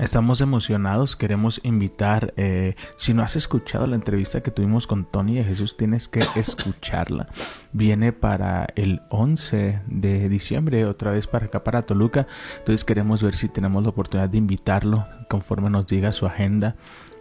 Estamos 0.00 0.40
emocionados, 0.40 1.14
queremos 1.14 1.60
invitar. 1.62 2.34
eh, 2.36 2.74
si 2.96 3.14
no 3.14 3.22
has 3.22 3.36
escuchado 3.36 3.86
la 3.86 3.94
entrevista 3.94 4.42
que 4.42 4.50
tuvimos 4.50 4.88
con 4.88 5.04
Tony 5.04 5.36
de 5.36 5.44
Jesús, 5.44 5.76
tienes 5.76 6.08
que 6.08 6.20
escucharla. 6.36 7.28
Viene 7.72 8.12
para 8.12 8.66
el 8.74 9.02
11 9.10 9.82
de 9.86 10.28
diciembre, 10.28 10.84
otra 10.84 11.12
vez 11.12 11.28
para 11.28 11.46
acá, 11.46 11.62
para 11.62 11.82
Toluca. 11.82 12.26
Entonces 12.58 12.84
queremos 12.84 13.22
ver 13.22 13.36
si 13.36 13.48
tenemos 13.48 13.84
la 13.84 13.90
oportunidad 13.90 14.28
de 14.28 14.38
invitarlo 14.38 15.06
conforme 15.30 15.70
nos 15.70 15.86
diga 15.86 16.10
su 16.12 16.26
agenda. 16.26 16.74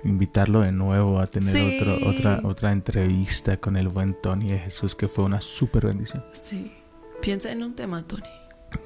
Invitarlo 0.03 0.61
de 0.61 0.71
nuevo 0.71 1.19
a 1.19 1.27
tener 1.27 1.53
Sí. 1.53 1.77
otro- 1.79 2.09
otra, 2.09 2.39
otra 2.43 2.71
entrevista 2.71 3.57
con 3.57 3.77
el 3.77 3.87
buen 3.87 4.17
Tony 4.21 4.51
de 4.51 4.59
Jesús, 4.59 4.95
que 4.95 5.07
fue 5.07 5.23
una 5.25 5.41
súper 5.41 5.85
bendición. 5.85 6.25
Sí. 6.41 6.71
Piensa 7.21 7.51
en 7.51 7.63
un 7.63 7.75
tema, 7.75 8.01
Tony. 8.03 8.23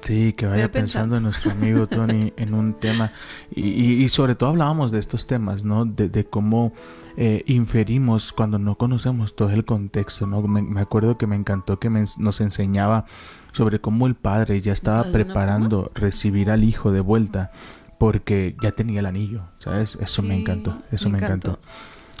Sí, 0.00 0.32
que 0.32 0.46
vaya 0.46 0.70
pensando 0.70 1.16
en 1.16 1.24
nuestro 1.24 1.50
amigo 1.52 1.86
Tony 1.86 2.32
en 2.36 2.54
un 2.54 2.74
tema. 2.74 3.12
Y, 3.50 3.62
y- 3.68 4.02
y 4.04 4.08
sobre 4.08 4.34
todo 4.34 4.50
hablábamos 4.50 4.90
de 4.90 4.98
estos 4.98 5.26
temas, 5.26 5.64
¿no? 5.64 5.84
De, 5.84 6.08
de 6.08 6.24
cómo 6.24 6.72
eh, 7.16 7.42
inferimos 7.46 8.32
cuando 8.32 8.58
no 8.58 8.76
conocemos 8.76 9.34
todo 9.36 9.50
el 9.50 9.64
contexto, 9.64 10.26
¿no? 10.26 10.42
Me, 10.42 10.62
me 10.62 10.80
acuerdo 10.80 11.18
que 11.18 11.26
me 11.26 11.36
encantó 11.36 11.78
que 11.78 11.90
me 11.90 12.04
nos 12.18 12.40
enseñaba 12.40 13.04
sobre 13.52 13.80
cómo 13.80 14.06
el 14.06 14.14
padre 14.14 14.60
ya 14.60 14.72
estaba 14.72 15.00
¿Es 15.00 15.06
una 15.06 15.12
preparando 15.12 15.90
recibir 15.94 16.50
al 16.50 16.64
hijo 16.64 16.92
de 16.92 17.00
vuelta 17.00 17.50
porque 17.98 18.54
ya 18.62 18.70
tenía 18.72 19.00
el 19.00 19.06
anillo, 19.06 19.42
¿sabes? 19.58 19.98
Eso 20.00 20.22
me 20.22 20.38
encantó, 20.38 20.78
eso 20.92 21.08
me 21.10 21.18
me, 21.18 21.24
encantó. 21.24 21.58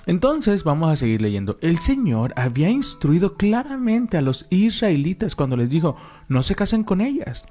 Entonces 0.08 0.64
vamos 0.64 0.90
a 0.90 0.96
seguir 0.96 1.20
leyendo. 1.20 1.58
El 1.60 1.80
Señor 1.80 2.32
había 2.34 2.70
instruido 2.70 3.36
claramente 3.36 4.16
a 4.16 4.22
los 4.22 4.46
israelitas 4.48 5.34
cuando 5.36 5.54
les 5.54 5.68
dijo, 5.68 5.96
no 6.28 6.42
se 6.42 6.54
casen 6.54 6.82
con 6.82 7.02
ellas, 7.02 7.44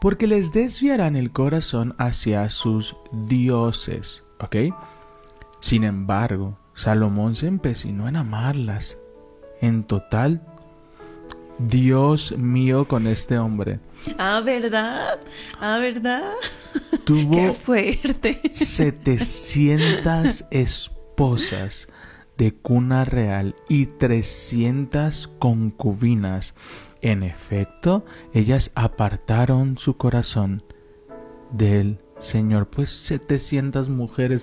porque 0.00 0.28
les 0.28 0.52
desviarán 0.52 1.16
el 1.16 1.32
corazón 1.32 1.96
hacia 1.98 2.48
sus 2.50 2.94
dioses. 3.26 4.22
¿Ok? 4.38 4.54
Sin 5.58 5.82
embargo, 5.82 6.56
Salomón 6.74 7.34
se 7.34 7.48
empecinó 7.48 8.06
en 8.06 8.14
amarlas. 8.14 8.96
En 9.60 9.82
total, 9.82 10.40
Dios 11.58 12.38
mío 12.38 12.84
con 12.84 13.08
este 13.08 13.38
hombre. 13.38 13.80
Ah, 14.18 14.40
¿verdad? 14.40 15.18
Ah, 15.60 15.78
¿verdad? 15.78 16.30
Qué 16.92 16.98
Tuvo 16.98 17.52
fuerte. 17.54 18.40
700 18.52 20.44
esposas 20.52 21.88
de 22.36 22.54
cuna 22.54 23.04
real 23.04 23.54
y 23.68 23.86
300 23.86 25.28
concubinas. 25.38 26.54
En 27.00 27.22
efecto, 27.22 28.04
ellas 28.32 28.70
apartaron 28.74 29.78
su 29.78 29.96
corazón 29.96 30.62
del 31.52 31.98
Señor. 32.20 32.68
Pues 32.68 32.90
700 32.90 33.88
mujeres. 33.88 34.42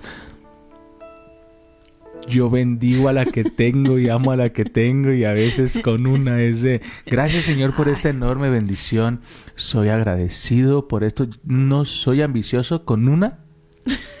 Yo 2.28 2.50
bendigo 2.50 3.08
a 3.08 3.12
la 3.12 3.24
que 3.24 3.42
tengo 3.42 3.98
y 3.98 4.08
amo 4.08 4.30
a 4.30 4.36
la 4.36 4.50
que 4.50 4.64
tengo 4.64 5.12
y 5.12 5.24
a 5.24 5.32
veces 5.32 5.80
con 5.82 6.06
una 6.06 6.40
es 6.40 6.62
de 6.62 6.80
gracias 7.04 7.44
Señor 7.44 7.74
por 7.74 7.88
esta 7.88 8.10
enorme 8.10 8.48
bendición. 8.48 9.22
Soy 9.56 9.88
agradecido 9.88 10.86
por 10.86 11.02
esto. 11.02 11.26
No 11.42 11.84
soy 11.84 12.22
ambicioso 12.22 12.84
con 12.84 13.08
una. 13.08 13.40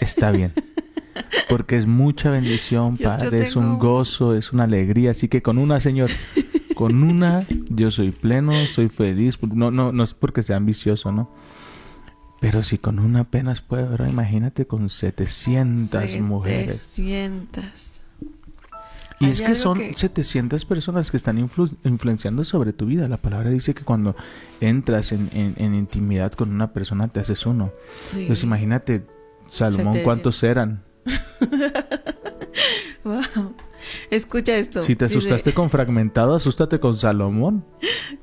Está 0.00 0.32
bien. 0.32 0.52
Porque 1.48 1.76
es 1.76 1.86
mucha 1.86 2.30
bendición, 2.30 2.96
Yo- 2.96 3.04
yo 3.04 3.08
Padre, 3.18 3.46
es 3.46 3.56
un 3.56 3.78
gozo, 3.78 4.34
es 4.34 4.52
una 4.52 4.64
alegría. 4.64 5.10
Así 5.12 5.28
que 5.28 5.42
con 5.42 5.58
una, 5.58 5.80
Señor, 5.80 6.10
con 6.74 7.02
una 7.02 7.40
yo 7.68 7.90
soy 7.90 8.10
pleno, 8.10 8.52
soy 8.74 8.88
feliz. 8.88 9.38
No, 9.42 9.70
no, 9.70 9.92
no 9.92 10.04
es 10.04 10.14
porque 10.14 10.42
sea 10.42 10.56
ambicioso, 10.56 11.12
¿no? 11.12 11.30
Pero 12.40 12.62
si 12.62 12.76
con 12.78 12.98
una 12.98 13.20
apenas 13.20 13.60
puedo, 13.60 13.88
ahora 13.90 14.08
imagínate 14.08 14.66
con 14.66 14.90
700 14.90 16.20
mujeres. 16.20 16.76
700. 16.80 18.00
Y 19.20 19.26
es 19.30 19.40
que 19.40 19.54
son 19.54 19.78
que- 19.78 19.94
700 19.94 20.64
personas 20.64 21.12
que 21.12 21.16
están 21.16 21.38
influ- 21.38 21.76
influenciando 21.84 22.42
sobre 22.44 22.72
tu 22.72 22.86
vida. 22.86 23.06
La 23.06 23.18
palabra 23.18 23.50
dice 23.50 23.72
que 23.72 23.84
cuando 23.84 24.16
entras 24.60 25.12
en, 25.12 25.30
en- 25.32 25.54
en 25.58 25.74
intimidad 25.76 26.32
con 26.32 26.50
una 26.50 26.72
persona 26.72 27.06
te 27.06 27.20
haces 27.20 27.46
uno. 27.46 27.70
Sí. 28.00 28.24
Pues 28.26 28.42
imagínate, 28.42 29.06
Salomón, 29.48 29.94
700. 29.94 30.02
¿cuántos 30.04 30.42
eran? 30.42 30.82
Wow. 33.04 33.54
Escucha 34.10 34.56
esto. 34.56 34.82
Si 34.84 34.94
te 34.94 35.06
Dice- 35.06 35.18
asustaste 35.18 35.52
con 35.52 35.70
fragmentado, 35.70 36.36
asústate 36.36 36.78
con 36.78 36.96
Salomón. 36.96 37.64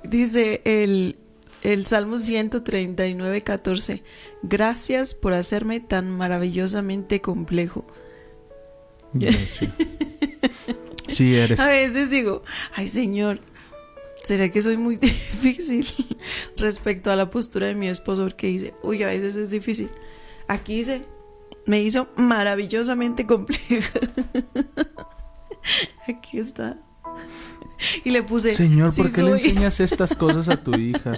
Dice 0.03 0.62
el, 0.63 1.17
el 1.63 1.86
Salmo 1.86 2.17
139, 2.17 3.41
14. 3.41 4.03
Gracias 4.43 5.13
por 5.13 5.33
hacerme 5.33 5.81
tan 5.81 6.09
maravillosamente 6.12 7.19
complejo. 7.21 7.86
Sí 11.09 11.36
eres. 11.36 11.59
A 11.59 11.67
veces 11.67 12.12
digo, 12.12 12.43
ay 12.75 12.88
Señor, 12.88 13.39
¿será 14.24 14.50
que 14.50 14.62
soy 14.62 14.77
muy 14.77 14.95
difícil 14.98 15.86
respecto 16.55 17.09
a 17.12 17.15
la 17.15 17.29
postura 17.31 17.65
de 17.67 17.74
mi 17.75 17.88
esposo? 17.89 18.24
Porque 18.24 18.48
dice, 18.48 18.74
uy, 18.83 19.01
a 19.03 19.07
veces 19.07 19.36
es 19.36 19.50
difícil. 19.50 19.89
Aquí 20.48 20.75
dice, 20.77 21.01
me 21.66 21.82
hizo 21.82 22.10
maravillosamente 22.18 23.25
compleja. 23.25 24.00
Aquí 26.08 26.39
está. 26.39 26.78
Y 28.04 28.10
le 28.12 28.24
puse, 28.24 28.56
Señor, 28.56 28.92
"Sí 28.92 29.01
¿por 29.04 29.12
qué 29.13 29.22
le 29.24 29.30
soy". 29.39 29.50
enseñas 29.50 29.80
estas 29.80 30.16
cosas 30.16 30.50
a 30.50 30.58
tu 30.58 30.74
hija? 30.75 31.18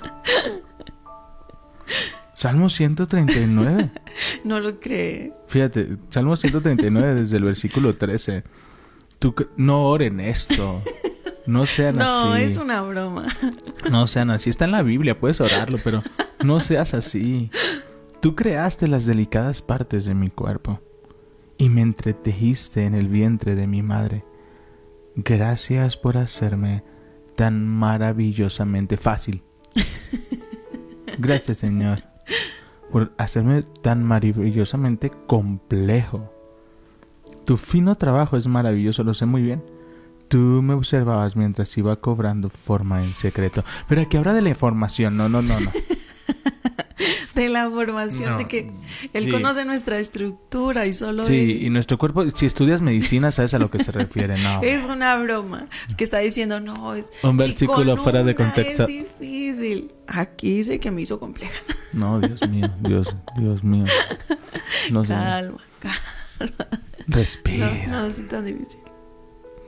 Salmo 2.36 2.69
139. 2.69 3.89
No 4.43 4.60
lo 4.60 4.79
cree. 4.79 5.33
Fíjate, 5.48 5.98
Salmo 6.10 6.36
139 6.36 7.15
desde 7.15 7.38
el 7.38 7.43
versículo 7.43 7.95
13. 7.95 8.43
Tú 9.19 9.36
no 9.57 9.86
oren 9.86 10.19
esto. 10.19 10.81
No 11.45 11.65
sean 11.65 11.95
No, 11.98 12.33
así. 12.33 12.43
es 12.43 12.57
una 12.57 12.81
broma. 12.81 13.25
No 13.91 14.07
sean 14.07 14.31
así. 14.31 14.50
Está 14.50 14.65
en 14.65 14.71
la 14.71 14.81
Biblia, 14.81 15.19
puedes 15.19 15.39
orarlo, 15.41 15.77
pero 15.83 16.01
no 16.43 16.60
seas 16.60 16.93
así. 16.95 17.51
Tú 18.21 18.35
creaste 18.35 18.87
las 18.87 19.07
delicadas 19.07 19.63
partes 19.63 20.05
de 20.05 20.13
mi 20.13 20.29
cuerpo 20.29 20.79
y 21.57 21.69
me 21.69 21.81
entretejiste 21.81 22.85
en 22.85 22.93
el 22.93 23.07
vientre 23.07 23.55
de 23.55 23.65
mi 23.65 23.81
madre. 23.81 24.23
Gracias 25.15 25.97
por 25.97 26.17
hacerme 26.17 26.83
tan 27.35 27.67
maravillosamente 27.67 28.97
fácil. 28.97 29.41
Gracias, 31.17 31.57
Señor, 31.57 32.03
por 32.91 33.11
hacerme 33.17 33.63
tan 33.81 34.03
maravillosamente 34.03 35.11
complejo. 35.25 36.31
Tu 37.43 37.57
fino 37.57 37.95
trabajo 37.95 38.37
es 38.37 38.45
maravilloso, 38.45 39.03
lo 39.03 39.15
sé 39.15 39.25
muy 39.25 39.41
bien. 39.41 39.63
Tú 40.27 40.37
me 40.37 40.75
observabas 40.75 41.35
mientras 41.35 41.75
iba 41.75 41.95
cobrando 41.95 42.51
forma 42.51 43.03
en 43.03 43.13
secreto. 43.13 43.63
Pero 43.89 44.01
aquí 44.01 44.17
habla 44.17 44.35
de 44.35 44.43
la 44.43 44.49
información, 44.49 45.17
no, 45.17 45.27
no, 45.27 45.41
no, 45.41 45.59
no. 45.59 45.71
De 47.36 47.50
la 47.50 47.70
formación 47.70 48.31
No, 48.31 48.38
de 48.38 48.48
que 48.48 48.72
él 49.13 49.24
sí. 49.25 49.29
conoce 49.31 49.65
nuestra 49.65 50.00
estructura 50.00 50.86
y 50.86 50.93
solo 50.93 51.27
Sí, 51.27 51.34
él- 51.39 51.63
y 51.63 51.70
nuestro 51.70 51.98
cuerpo, 51.98 52.29
si 52.31 52.46
estudias 52.46 52.81
medicina, 52.81 53.31
sabes 53.31 53.53
a 53.53 53.60
lo 53.60 53.70
que 53.72 53.84
se 53.84 53.91
refiere, 53.91 54.36
no. 54.41 54.62
Es 54.63 54.84
una 54.86 55.15
broma. 55.17 55.67
Que 55.98 56.03
está 56.03 56.20
diciendo, 56.20 56.60
no, 56.60 56.93
es. 56.96 57.05
Un 57.24 57.31
si 57.31 57.38
versículo 57.38 57.96
con 57.96 58.03
fuera 58.03 58.24
de 58.24 58.36
contexto. 58.36 58.84
Es 58.84 58.88
difícil. 58.89 59.91
Aquí 60.08 60.58
dice 60.58 60.79
que 60.79 60.91
me 60.91 61.01
hizo 61.01 61.20
compleja. 61.20 61.53
No, 61.93 62.22
Dios 62.22 62.39
mío, 62.50 62.70
Dios, 62.79 63.13
Dios 63.38 63.65
mío. 63.65 63.84
No 64.91 65.03
sé. 65.03 65.10
Calma, 65.10 65.58
calma. 65.79 66.00
No, 67.08 67.17
Respira. 67.17 67.70
no 67.88 68.05
es 68.05 68.25
tan 68.29 68.46
difícil. 68.46 68.79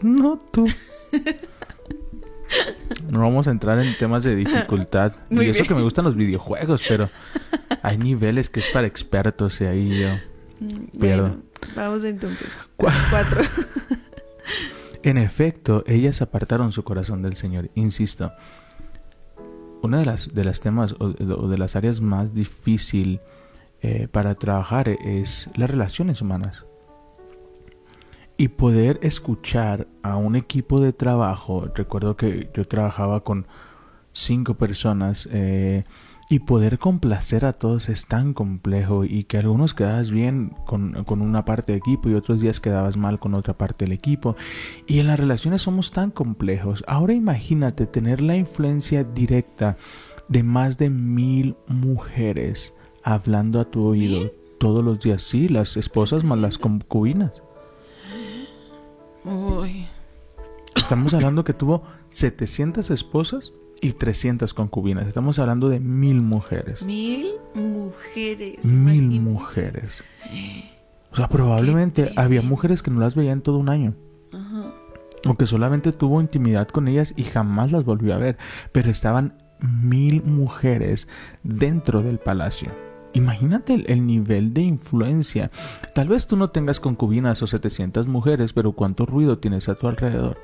No, 0.02 0.40
tú. 0.54 0.66
No 3.10 3.20
vamos 3.20 3.48
a 3.48 3.52
entrar 3.52 3.80
en 3.80 3.96
temas 3.98 4.24
de 4.24 4.36
dificultad. 4.46 5.14
Muy 5.30 5.46
y 5.46 5.50
eso 5.50 5.60
bien. 5.60 5.68
que 5.68 5.76
me 5.76 5.82
gustan 5.84 6.06
los 6.06 6.16
videojuegos, 6.16 6.84
pero 6.88 7.10
hay 7.82 7.98
niveles 7.98 8.50
que 8.50 8.60
es 8.60 8.68
para 8.68 8.88
expertos 8.88 9.60
y 9.62 9.66
ahí 9.66 10.00
yo. 10.02 10.10
Mm, 10.60 11.00
Pierdo. 11.00 11.28
Bueno, 11.30 11.44
vamos 11.76 12.04
entonces. 12.04 12.60
Cu- 12.78 12.88
Cuatro. 13.10 13.42
En 15.04 15.18
efecto, 15.18 15.84
ellas 15.86 16.22
apartaron 16.22 16.72
su 16.72 16.84
corazón 16.84 17.22
del 17.24 17.36
Señor. 17.36 17.70
Insisto, 17.76 18.32
una 19.82 20.00
de 20.00 20.06
las, 20.06 20.34
de 20.34 20.46
las 20.46 20.62
temas 20.62 20.94
o, 20.94 21.14
o 21.38 21.48
de 21.50 21.58
las 21.58 21.76
áreas 21.76 22.00
más 22.00 22.34
difícil 22.34 23.20
eh, 23.82 24.08
para 24.10 24.36
trabajar 24.36 24.88
es 24.88 25.50
las 25.56 25.70
relaciones 25.70 26.22
humanas. 26.22 26.64
Y 28.38 28.50
poder 28.50 29.00
escuchar 29.04 29.88
a 30.02 30.18
un 30.18 30.36
equipo 30.36 30.82
de 30.82 30.94
trabajo, 30.94 31.68
recuerdo 31.74 32.18
que 32.18 32.50
yo 32.54 32.68
trabajaba 32.68 33.24
con 33.24 33.48
cinco 34.12 34.56
personas, 34.56 35.30
eh, 35.32 35.84
y 36.30 36.40
poder 36.40 36.80
complacer 36.80 37.46
a 37.46 37.54
todos 37.54 37.90
es 37.90 38.06
tan 38.06 38.34
complejo 38.34 39.04
y 39.06 39.26
que 39.26 39.38
algunos 39.38 39.74
quedabas 39.74 40.10
bien 40.10 40.56
con, 40.66 41.04
con 41.04 41.22
una 41.22 41.46
parte 41.46 41.74
del 41.74 41.80
equipo 41.80 42.10
y 42.10 42.16
otros 42.16 42.42
días 42.42 42.60
quedabas 42.60 42.98
mal 42.98 43.20
con 43.20 43.34
otra 43.34 43.58
parte 43.58 43.86
del 43.86 43.92
equipo. 43.92 44.36
Y 44.88 45.00
en 45.00 45.08
las 45.08 45.20
relaciones 45.20 45.62
somos 45.62 45.92
tan 45.92 46.12
complejos. 46.12 46.84
Ahora 46.88 47.14
imagínate 47.14 47.86
tener 47.86 48.22
la 48.22 48.36
influencia 48.36 49.04
directa 49.04 49.78
de 50.28 50.44
más 50.44 50.78
de 50.78 50.90
mil 50.90 51.56
mujeres 51.68 52.74
hablando 53.04 53.60
a 53.60 53.70
tu 53.70 53.86
oído 53.86 54.32
todos 54.60 54.84
los 54.84 55.00
días. 55.00 55.24
Sí, 55.24 55.50
las 55.50 55.78
esposas 55.78 56.24
más 56.24 56.38
las 56.38 56.58
concubinas. 56.58 57.44
Uy. 59.26 59.88
Estamos 60.76 61.14
hablando 61.14 61.44
que 61.44 61.54
tuvo 61.54 61.84
700 62.10 62.90
esposas 62.92 63.54
y 63.82 63.94
300 63.94 64.54
concubinas. 64.54 65.08
Estamos 65.08 65.40
hablando 65.40 65.70
de 65.70 65.80
mil 65.80 66.22
mujeres. 66.22 66.84
Mil 66.84 67.34
mujeres. 67.54 68.66
Mil 68.66 69.12
imagínense. 69.14 69.20
mujeres. 69.30 70.04
O 71.12 71.16
sea, 71.16 71.30
probablemente 71.30 72.12
había 72.16 72.42
mujeres 72.42 72.82
que 72.82 72.90
no 72.90 73.00
las 73.00 73.14
veían 73.14 73.42
todo 73.42 73.60
un 73.60 73.70
año. 73.70 73.94
Ajá. 74.34 74.74
O 75.28 75.36
que 75.36 75.46
solamente 75.46 75.92
tuvo 75.92 76.20
intimidad 76.20 76.68
con 76.70 76.88
ellas 76.88 77.14
y 77.16 77.24
jamás 77.24 77.72
las 77.72 77.86
volvió 77.86 78.16
a 78.16 78.18
ver. 78.18 78.40
Pero 78.72 78.90
estaban 78.90 79.38
mil 79.60 80.24
mujeres 80.24 81.08
dentro 81.44 82.02
del 82.02 82.18
palacio. 82.18 82.72
Imagínate 83.14 83.74
el, 83.74 83.86
el 83.88 84.06
nivel 84.06 84.54
de 84.54 84.62
influencia. 84.62 85.52
Tal 85.94 86.08
vez 86.08 86.28
tú 86.28 86.36
no 86.36 86.50
tengas 86.50 86.80
concubinas 86.80 87.42
o 87.44 87.48
700 87.48 88.08
mujeres, 88.08 88.54
pero 88.54 88.74
cuánto 88.74 89.06
ruido 89.06 89.38
tienes 89.38 89.70
a 89.70 89.76
tu 89.76 89.88
alrededor. 89.88 90.38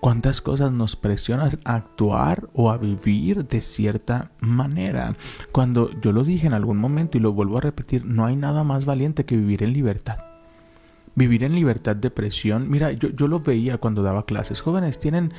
Cuántas 0.00 0.40
cosas 0.40 0.72
nos 0.72 0.96
presionan 0.96 1.60
a 1.64 1.76
actuar 1.76 2.48
o 2.54 2.72
a 2.72 2.76
vivir 2.76 3.46
de 3.46 3.60
cierta 3.60 4.32
manera. 4.40 5.14
Cuando 5.52 5.90
yo 6.00 6.10
lo 6.10 6.24
dije 6.24 6.48
en 6.48 6.54
algún 6.54 6.78
momento 6.78 7.18
y 7.18 7.20
lo 7.20 7.32
vuelvo 7.32 7.58
a 7.58 7.60
repetir, 7.60 8.04
no 8.04 8.26
hay 8.26 8.34
nada 8.34 8.64
más 8.64 8.84
valiente 8.84 9.24
que 9.24 9.36
vivir 9.36 9.62
en 9.62 9.72
libertad. 9.72 10.31
Vivir 11.14 11.44
en 11.44 11.54
libertad 11.54 11.94
de 11.94 12.10
presión. 12.10 12.70
Mira, 12.70 12.92
yo, 12.92 13.10
yo 13.10 13.28
lo 13.28 13.40
veía 13.40 13.78
cuando 13.78 14.02
daba 14.02 14.24
clases. 14.24 14.62
Jóvenes, 14.62 14.98
tienen, 14.98 15.32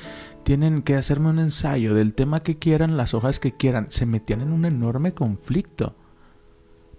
tienen 0.44 0.84
que 0.84 0.96
hacerme 0.96 1.30
un 1.30 1.40
ensayo 1.40 1.96
del 1.96 2.14
tema 2.14 2.44
que 2.44 2.60
quieran, 2.60 2.96
las 2.96 3.14
hojas 3.14 3.40
que 3.40 3.56
quieran. 3.58 3.88
Se 3.90 4.06
metían 4.06 4.42
en 4.42 4.52
un 4.54 4.66
enorme 4.66 5.14
conflicto. 5.14 5.96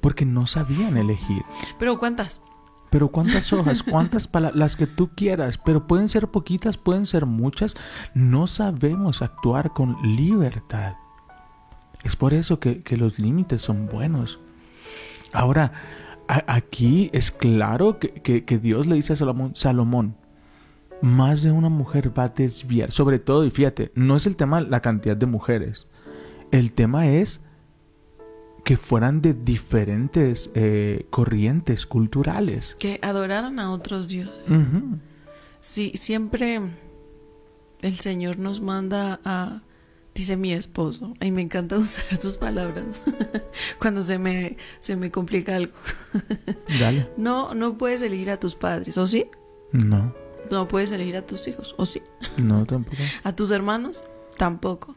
Porque 0.01 0.27
no 0.27 0.47
sabían 0.47 0.97
elegir. 0.97 1.43
Pero 1.79 1.99
¿cuántas? 1.99 2.43
Pero 2.91 3.09
cuántas 3.09 3.53
hojas, 3.53 3.83
cuántas 3.91 4.29
palabras, 4.29 4.59
las 4.59 4.77
que 4.77 4.87
tú 4.87 5.11
quieras, 5.17 5.59
pero 5.59 5.87
pueden 5.87 6.09
ser 6.09 6.29
poquitas, 6.29 6.77
pueden 6.77 7.07
ser 7.07 7.27
muchas. 7.27 7.77
No 8.15 8.47
sabemos 8.47 9.23
actuar 9.23 9.73
con 9.73 9.97
libertad. 10.17 10.95
Es 12.05 12.17
por 12.17 12.35
eso 12.35 12.61
que, 12.61 12.83
que 12.83 12.97
los 12.97 13.19
límites 13.19 13.63
son 13.63 13.87
buenos. 13.87 14.39
Ahora, 15.33 15.73
aquí 16.29 17.11
es 17.13 17.31
claro 17.31 17.99
que, 17.99 18.11
que- 18.11 18.45
que 18.45 18.59
Dios 18.59 18.87
le 18.87 18.97
dice 18.97 19.13
a 19.13 19.17
Salomón, 19.17 19.55
Salomón, 19.55 20.17
más 21.03 21.43
de 21.43 21.51
una 21.51 21.69
mujer 21.69 22.17
va 22.19 22.25
a 22.25 22.29
desviar. 22.29 22.91
Sobre 22.91 23.19
todo, 23.19 23.45
y 23.45 23.51
fíjate, 23.51 23.93
no 23.95 24.17
es 24.17 24.27
el 24.27 24.37
tema 24.37 24.61
la 24.61 24.81
cantidad 24.81 25.17
de 25.17 25.27
mujeres. 25.27 25.87
El 26.51 26.73
tema 26.73 27.09
es 27.09 27.41
que 28.65 28.77
fueran 28.79 29.21
de 29.21 29.35
diferentes 29.35 30.51
eh, 30.55 31.07
corrientes 31.11 31.85
culturales. 31.85 32.77
Que 32.79 32.99
adoraran 33.03 33.59
a 33.59 33.71
otros 33.71 34.09
dioses. 34.09 34.35
Sí, 35.61 35.93
siempre 35.97 36.61
el 37.83 37.99
Señor 37.99 38.39
nos 38.39 38.63
manda 38.63 39.21
a, 39.25 39.61
dice 40.15 40.37
mi 40.37 40.53
esposo, 40.53 41.15
y 41.21 41.31
me 41.31 41.43
encanta 41.43 41.77
usar 41.79 42.19
tus 42.19 42.37
palabras 42.37 43.03
cuando 43.79 44.01
se 44.03 44.19
me, 44.19 44.57
se 44.81 44.97
me 44.97 45.11
complica 45.11 45.57
algo. 45.57 45.73
Dale. 46.81 47.09
No, 47.17 47.55
no 47.55 47.77
puedes 47.77 48.03
elegir 48.03 48.31
a 48.31 48.39
tus 48.39 48.55
padres, 48.55 48.97
¿o 48.99 49.07
sí? 49.07 49.27
No, 49.73 50.15
No 50.51 50.69
puedes 50.69 50.93
elegir 50.93 51.17
a 51.17 51.27
tus 51.27 51.49
hijos, 51.49 51.75
¿o 51.79 51.87
sí? 51.87 52.01
no 52.37 52.65
tampoco. 52.65 52.97
A 53.25 53.35
tus 53.35 53.51
hermanos, 53.51 54.05
tampoco. 54.37 54.95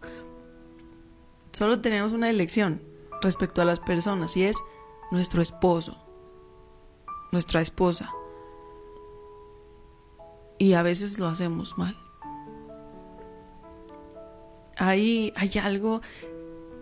Solo 1.52 1.80
tenemos 1.82 2.14
una 2.14 2.30
elección 2.30 2.82
respecto 3.24 3.62
a 3.62 3.66
las 3.66 3.80
personas 3.80 4.38
y 4.38 4.44
es 4.44 4.58
nuestro 5.10 5.42
esposo, 5.42 5.98
nuestra 7.32 7.62
esposa. 7.62 8.12
Y 10.60 10.74
a 10.74 10.84
veces 10.84 11.18
lo 11.18 11.28
hacemos 11.28 11.78
mal. 11.78 11.98
Ahí 14.78 15.34
hay 15.36 15.52
algo, 15.62 16.02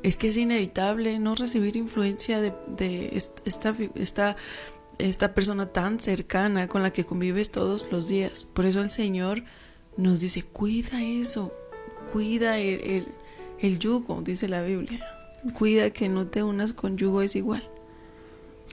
es 0.03 0.17
que 0.17 0.27
es 0.27 0.37
inevitable 0.37 1.17
no 1.19 1.35
recibir 1.35 1.75
influencia 1.75 2.41
de, 2.41 2.53
de 2.67 3.15
est- 3.15 3.39
esta, 3.45 3.75
esta, 3.95 4.35
esta 4.97 5.33
persona 5.33 5.67
tan 5.67 5.99
cercana 5.99 6.67
con 6.67 6.83
la 6.83 6.91
que 6.91 7.05
convives 7.05 7.51
todos 7.51 7.87
los 7.91 8.07
días. 8.07 8.45
Por 8.45 8.65
eso 8.65 8.81
el 8.81 8.91
Señor 8.91 9.43
nos 9.97 10.19
dice, 10.19 10.43
cuida 10.43 11.01
eso, 11.01 11.53
cuida 12.11 12.59
el, 12.59 12.81
el, 12.81 13.07
el 13.59 13.79
yugo, 13.79 14.21
dice 14.21 14.47
la 14.47 14.61
Biblia. 14.61 14.99
Cuida 15.53 15.89
que 15.91 16.09
no 16.09 16.27
te 16.27 16.43
unas 16.43 16.73
con 16.73 16.97
yugo 16.97 17.21
es 17.21 17.35
igual. 17.35 17.63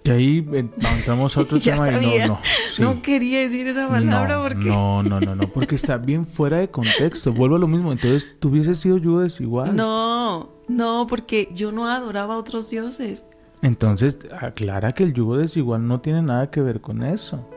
Y 0.04 0.10
ahí 0.10 0.48
eh, 0.52 0.68
entramos 0.96 1.36
a 1.36 1.40
otro 1.40 1.60
tema 1.60 1.86
sabía. 1.86 2.24
y 2.24 2.28
no, 2.28 2.34
no. 2.34 2.40
sí. 2.74 2.82
No 2.82 3.02
quería 3.02 3.40
decir 3.40 3.66
esa 3.66 3.88
palabra 3.88 4.36
no, 4.36 4.42
porque... 4.42 4.68
No, 4.68 5.02
no, 5.02 5.20
no, 5.20 5.34
no, 5.36 5.48
porque 5.48 5.76
está 5.76 5.96
bien 5.98 6.26
fuera 6.26 6.58
de 6.58 6.70
contexto. 6.70 7.32
Vuelvo 7.32 7.56
a 7.56 7.58
lo 7.58 7.68
mismo. 7.68 7.92
Entonces, 7.92 8.26
tú 8.40 8.48
hubieses 8.48 8.78
sido 8.78 8.98
yo 8.98 9.20
desigual. 9.20 9.76
No, 9.76 10.50
no, 10.68 11.06
porque 11.08 11.50
yo 11.54 11.70
no 11.70 11.88
adoraba 11.88 12.34
a 12.34 12.38
otros 12.38 12.68
dioses. 12.68 13.24
Entonces, 13.62 14.18
aclara 14.40 14.92
que 14.92 15.04
el 15.04 15.14
yugo 15.14 15.36
desigual 15.36 15.86
no 15.86 16.00
tiene 16.00 16.20
nada 16.20 16.50
que 16.50 16.60
ver 16.60 16.80
con 16.80 17.04
eso. 17.04 17.48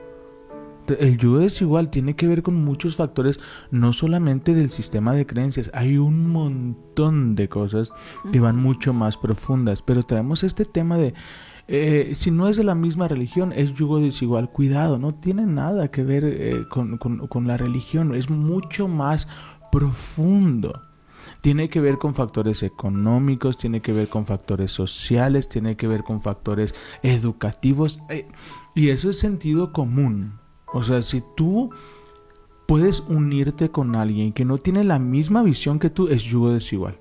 El 1.00 1.18
yugo 1.18 1.40
desigual 1.40 1.90
tiene 1.90 2.16
que 2.16 2.28
ver 2.28 2.44
con 2.44 2.64
muchos 2.64 2.96
factores, 2.96 3.40
no 3.72 3.92
solamente 3.92 4.54
del 4.54 4.70
sistema 4.70 5.14
de 5.14 5.26
creencias, 5.26 5.72
hay 5.74 5.98
un 5.98 6.30
montón 6.30 7.34
de 7.34 7.50
cosas 7.50 7.90
que 8.32 8.40
van 8.40 8.58
mucho 8.58 8.94
más 8.94 9.18
profundas, 9.18 9.82
pero 9.82 10.04
traemos 10.04 10.44
este 10.44 10.64
tema 10.64 10.98
de, 10.98 11.16
eh, 11.68 12.14
si 12.16 12.32
no 12.32 12.48
es 12.48 12.58
de 12.58 12.64
la 12.64 12.76
misma 12.76 13.08
religión, 13.08 13.52
es 13.52 13.74
yugo 13.74 14.00
desigual, 14.00 14.50
cuidado, 14.52 14.98
no 15.00 15.14
tiene 15.16 15.46
nada 15.46 15.90
que 15.90 16.04
ver 16.04 16.24
eh, 16.26 16.66
con, 16.70 16.98
con- 16.98 17.28
con 17.28 17.48
la 17.48 17.58
religión, 17.58 18.14
es 18.14 18.30
mucho 18.30 18.88
más 18.88 19.28
profundo. 19.72 20.82
Tiene 21.42 21.70
que 21.70 21.82
ver 21.82 21.98
con 21.98 22.14
factores 22.16 22.62
económicos, 22.64 23.58
tiene 23.58 23.82
que 23.82 23.94
ver 23.94 24.08
con 24.10 24.26
factores 24.26 24.72
sociales, 24.72 25.50
tiene 25.50 25.76
que 25.76 25.88
ver 25.88 26.04
con 26.04 26.22
factores 26.22 26.76
educativos. 27.02 28.00
eh, 28.10 28.28
y 28.76 28.90
eso 28.90 29.10
es 29.10 29.20
sentido 29.20 29.72
común. 29.74 30.34
O 30.74 30.84
sea, 30.84 31.02
si 31.02 31.24
tú 31.36 31.72
puedes 32.68 33.02
unirte 33.02 33.70
con 33.70 33.96
alguien 33.96 34.34
que 34.34 34.46
no 34.46 34.58
tiene 34.58 34.84
la 34.84 35.00
misma 35.00 35.42
visión 35.44 35.80
que 35.80 35.90
tú, 35.90 36.08
es 36.10 36.24
yugo 36.24 36.50
desigual. 36.52 36.98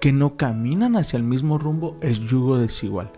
Que 0.00 0.12
no 0.12 0.36
caminan 0.36 0.96
hacia 0.96 1.16
el 1.16 1.22
mismo 1.22 1.58
rumbo, 1.58 1.96
es 2.00 2.20
yugo 2.20 2.56
desigual. 2.58 3.12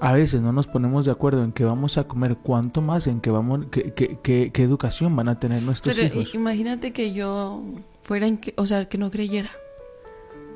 A 0.00 0.12
veces 0.12 0.42
no 0.42 0.52
nos 0.52 0.66
ponemos 0.66 1.06
de 1.06 1.10
acuerdo 1.12 1.42
en 1.42 1.52
qué 1.52 1.64
vamos 1.64 1.96
a 1.96 2.04
comer, 2.04 2.36
cuánto 2.42 2.82
más, 2.82 3.06
en 3.06 3.20
qué, 3.20 3.30
vamos, 3.30 3.66
qué, 3.70 3.92
qué- 3.94 4.18
qué- 4.22 4.50
qué 4.52 4.62
educación 4.62 5.16
van 5.16 5.28
a 5.28 5.40
tener 5.40 5.62
nuestros 5.62 5.96
Pero 5.96 6.20
hijos. 6.20 6.34
imagínate 6.34 6.92
que 6.92 7.12
yo 7.14 7.62
fuera, 8.02 8.26
en 8.26 8.36
que- 8.38 8.52
o 8.56 8.66
sea, 8.66 8.88
que 8.88 8.98
no 8.98 9.10
creyera. 9.10 9.50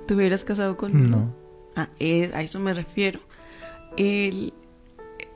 ¿Te 0.06 0.14
hubieras 0.14 0.44
casado 0.44 0.76
conmigo? 0.76 1.08
No. 1.08 1.34
Ah, 1.74 1.88
es- 1.98 2.34
a 2.34 2.42
eso 2.42 2.60
me 2.60 2.74
refiero. 2.74 3.20
El- 3.96 4.52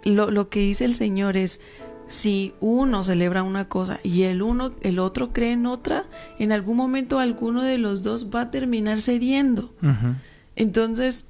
lo, 0.04 0.30
lo 0.30 0.50
que 0.50 0.60
dice 0.60 0.84
el 0.84 0.94
Señor 0.96 1.36
es, 1.38 1.60
si 2.06 2.52
uno 2.60 3.02
celebra 3.04 3.42
una 3.42 3.68
cosa 3.68 4.00
y 4.04 4.24
el 4.24 4.42
uno, 4.42 4.72
el 4.82 4.98
otro 4.98 5.32
cree 5.32 5.52
en 5.52 5.64
otra, 5.64 6.04
en 6.38 6.52
algún 6.52 6.76
momento 6.76 7.18
alguno 7.20 7.62
de 7.62 7.78
los 7.78 8.02
dos 8.02 8.28
va 8.34 8.42
a 8.42 8.50
terminar 8.50 9.00
cediendo. 9.00 9.72
Entonces, 10.56 11.26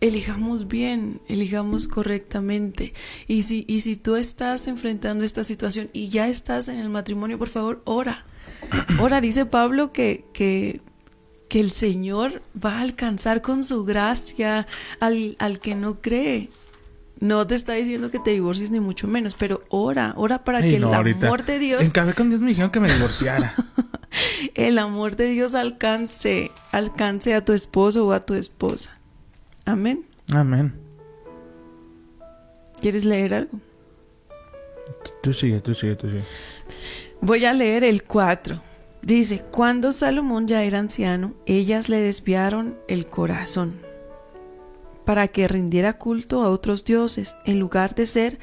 elijamos 0.00 0.68
bien, 0.68 1.20
elijamos 1.28 1.88
correctamente. 1.88 2.94
Y 3.26 3.42
si, 3.44 3.64
y 3.68 3.80
si 3.80 3.96
tú 3.96 4.16
estás 4.16 4.66
enfrentando 4.68 5.24
esta 5.24 5.44
situación 5.44 5.90
y 5.92 6.08
ya 6.08 6.28
estás 6.28 6.68
en 6.68 6.78
el 6.78 6.88
matrimonio, 6.88 7.38
por 7.38 7.48
favor, 7.48 7.82
ora. 7.84 8.26
Ora, 9.00 9.20
dice 9.20 9.44
Pablo 9.44 9.92
que, 9.92 10.24
que, 10.32 10.80
que 11.48 11.60
el 11.60 11.70
Señor 11.70 12.42
va 12.64 12.78
a 12.78 12.80
alcanzar 12.80 13.42
con 13.42 13.62
su 13.62 13.84
gracia 13.84 14.66
al, 15.00 15.36
al 15.38 15.60
que 15.60 15.74
no 15.74 16.00
cree. 16.00 16.48
No 17.20 17.46
te 17.46 17.54
está 17.54 17.74
diciendo 17.74 18.10
que 18.10 18.18
te 18.18 18.30
divorcies 18.30 18.70
ni 18.70 18.80
mucho 18.80 19.06
menos, 19.06 19.34
pero 19.34 19.62
ora, 19.68 20.14
ora 20.16 20.44
para 20.44 20.58
Ay, 20.58 20.70
que 20.70 20.78
no, 20.80 20.88
el 20.88 20.94
ahorita. 20.94 21.26
amor 21.26 21.44
de 21.44 21.58
Dios 21.58 21.82
En 21.82 21.90
Café 21.90 22.14
con 22.14 22.28
Dios 22.28 22.40
me 22.40 22.48
dijeron 22.48 22.70
que 22.70 22.80
me 22.80 22.92
divorciara. 22.92 23.54
el 24.54 24.78
amor 24.78 25.16
de 25.16 25.26
Dios 25.28 25.54
alcance, 25.54 26.50
alcance 26.72 27.34
a 27.34 27.44
tu 27.44 27.52
esposo 27.52 28.06
o 28.06 28.12
a 28.12 28.20
tu 28.24 28.34
esposa. 28.34 28.98
Amén. 29.64 30.04
Amén. 30.32 30.74
¿Quieres 32.80 33.04
leer 33.04 33.34
algo? 33.34 33.60
Tú 35.22 35.32
sigue, 35.32 35.60
tú 35.60 35.74
sigue, 35.74 35.96
tú 35.96 36.08
sigue. 36.08 36.24
Voy 37.20 37.44
a 37.44 37.52
leer 37.52 37.84
el 37.84 38.04
4. 38.04 38.60
Dice, 39.02 39.42
cuando 39.50 39.92
Salomón 39.92 40.48
ya 40.48 40.62
era 40.64 40.78
anciano, 40.78 41.34
ellas 41.46 41.88
le 41.88 42.00
desviaron 42.00 42.76
el 42.88 43.06
corazón 43.06 43.80
para 45.04 45.28
que 45.28 45.48
rindiera 45.48 45.98
culto 45.98 46.42
a 46.42 46.50
otros 46.50 46.84
dioses 46.84 47.36
en 47.44 47.58
lugar 47.58 47.94
de 47.94 48.06
ser 48.06 48.38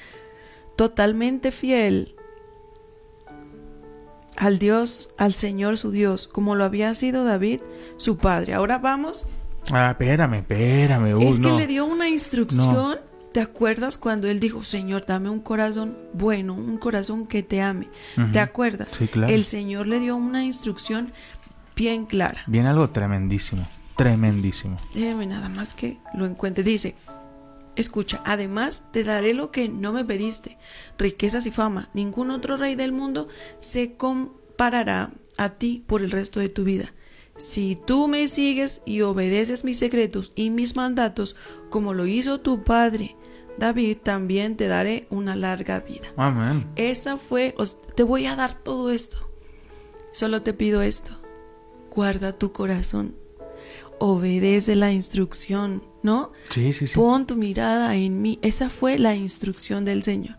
totalmente 0.75 1.51
fiel 1.51 2.15
al 4.37 4.59
Dios, 4.59 5.09
al 5.17 5.33
Señor 5.33 5.77
su 5.77 5.91
Dios, 5.91 6.27
como 6.27 6.55
lo 6.55 6.63
había 6.63 6.93
sido 6.95 7.23
David, 7.23 7.61
su 7.97 8.17
padre. 8.17 8.53
Ahora 8.53 8.77
vamos 8.79 9.27
Ah, 9.71 9.91
espérame, 9.91 10.35
espérame. 10.35 11.15
Uy, 11.15 11.27
es 11.27 11.39
que 11.39 11.47
no. 11.47 11.59
le 11.59 11.67
dio 11.67 11.85
una 11.85 12.09
instrucción. 12.09 12.99
¿Te 13.31 13.39
acuerdas 13.39 13.97
cuando 13.97 14.27
él 14.27 14.41
dijo, 14.41 14.61
Señor, 14.63 15.05
dame 15.05 15.29
un 15.29 15.39
corazón 15.39 15.97
bueno, 16.13 16.53
un 16.53 16.77
corazón 16.77 17.27
que 17.27 17.43
te 17.43 17.61
ame? 17.61 17.87
¿Te 18.33 18.39
acuerdas? 18.39 18.93
Sí, 18.97 19.07
claro. 19.07 19.33
El 19.33 19.45
Señor 19.45 19.87
le 19.87 19.99
dio 19.99 20.17
una 20.17 20.43
instrucción 20.43 21.13
bien 21.75 22.05
clara. 22.05 22.41
Viene 22.47 22.67
algo 22.67 22.89
tremendísimo. 22.89 23.65
Tremendísimo. 23.95 24.75
Déjeme 24.93 25.27
nada 25.27 25.47
más 25.47 25.73
que 25.73 25.99
lo 26.13 26.25
encuentre. 26.25 26.63
Dice, 26.63 26.95
escucha, 27.75 28.21
además 28.25 28.85
te 28.91 29.03
daré 29.03 29.33
lo 29.33 29.51
que 29.51 29.69
no 29.69 29.93
me 29.93 30.03
pediste, 30.03 30.57
riquezas 30.97 31.45
y 31.45 31.51
fama. 31.51 31.89
Ningún 31.93 32.31
otro 32.31 32.57
rey 32.57 32.75
del 32.75 32.91
mundo 32.91 33.27
se 33.59 33.93
comparará 33.93 35.11
a 35.37 35.49
ti 35.51 35.83
por 35.87 36.01
el 36.01 36.11
resto 36.11 36.39
de 36.39 36.49
tu 36.49 36.63
vida. 36.63 36.93
Si 37.41 37.75
tú 37.75 38.07
me 38.07 38.27
sigues 38.27 38.83
y 38.85 39.01
obedeces 39.01 39.63
mis 39.63 39.79
secretos 39.79 40.31
y 40.35 40.51
mis 40.51 40.75
mandatos, 40.75 41.35
como 41.69 41.93
lo 41.95 42.05
hizo 42.05 42.39
tu 42.39 42.63
padre 42.63 43.15
David, 43.57 43.97
también 44.03 44.55
te 44.57 44.67
daré 44.67 45.07
una 45.09 45.35
larga 45.35 45.79
vida. 45.81 46.07
Amén. 46.17 46.67
Esa 46.75 47.17
fue, 47.17 47.53
os- 47.57 47.81
te 47.95 48.03
voy 48.03 48.25
a 48.27 48.35
dar 48.35 48.53
todo 48.53 48.91
esto. 48.91 49.17
Solo 50.11 50.41
te 50.41 50.53
pido 50.53 50.81
esto. 50.81 51.11
Guarda 51.93 52.31
tu 52.33 52.51
corazón. 52.51 53.15
obedece 54.03 54.75
la 54.75 54.91
instrucción, 54.91 55.83
¿no? 56.01 56.31
Sí, 56.49 56.73
sí, 56.73 56.87
sí. 56.87 56.95
Pon 56.95 57.27
tu 57.27 57.35
mirada 57.35 57.95
en 57.95 58.19
mí. 58.21 58.39
Esa 58.41 58.69
fue 58.71 58.97
la 58.97 59.15
instrucción 59.15 59.85
del 59.85 60.01
Señor. 60.01 60.35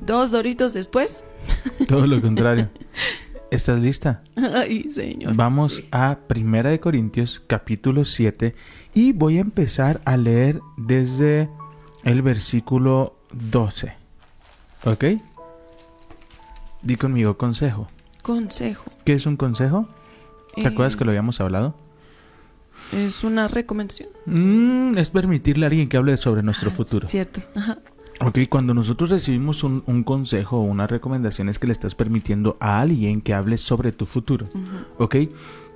Dos 0.00 0.30
doritos 0.30 0.72
después. 0.74 1.24
Todo 1.88 2.06
lo 2.06 2.20
contrario. 2.20 2.68
¿Estás 3.50 3.80
lista? 3.80 4.22
Ay, 4.36 4.88
Señor. 4.90 5.34
Vamos 5.34 5.76
Sí. 5.76 5.88
a 5.90 6.18
Primera 6.28 6.70
de 6.70 6.78
Corintios 6.78 7.42
capítulo 7.46 8.04
7 8.04 8.54
y 8.94 9.12
voy 9.12 9.38
a 9.38 9.40
empezar 9.40 10.00
a 10.04 10.16
leer 10.16 10.60
desde 10.76 11.48
el 12.04 12.22
versículo 12.22 13.16
12. 13.32 13.92
¿Ok? 14.84 15.04
Di 16.82 16.94
conmigo 16.96 17.36
consejo. 17.36 17.88
Consejo. 18.22 18.84
¿Qué 19.04 19.14
es 19.14 19.26
un 19.26 19.36
consejo? 19.36 19.88
¿Te 20.54 20.62
Eh, 20.62 20.66
acuerdas 20.68 20.96
que 20.96 21.04
lo 21.04 21.10
habíamos 21.10 21.40
hablado? 21.40 21.74
Es 22.92 23.24
una 23.24 23.48
recomendación. 23.48 24.08
Mm, 24.26 24.96
es 24.96 25.10
permitirle 25.10 25.66
a 25.66 25.68
alguien 25.68 25.88
que 25.88 25.96
hable 25.96 26.16
sobre 26.16 26.42
nuestro 26.42 26.70
Ah, 26.70 26.74
futuro. 26.76 27.08
Cierto. 27.08 27.42
Ajá. 27.56 27.78
Ok, 28.22 28.38
cuando 28.50 28.74
nosotros 28.74 29.08
recibimos 29.08 29.64
un, 29.64 29.82
un 29.86 30.04
consejo 30.04 30.58
o 30.58 30.62
una 30.62 30.86
recomendación 30.86 31.48
es 31.48 31.58
que 31.58 31.66
le 31.66 31.72
estás 31.72 31.94
permitiendo 31.94 32.58
a 32.60 32.80
alguien 32.80 33.22
que 33.22 33.32
hable 33.32 33.56
sobre 33.56 33.92
tu 33.92 34.04
futuro. 34.04 34.46
¿Ok? 34.98 35.16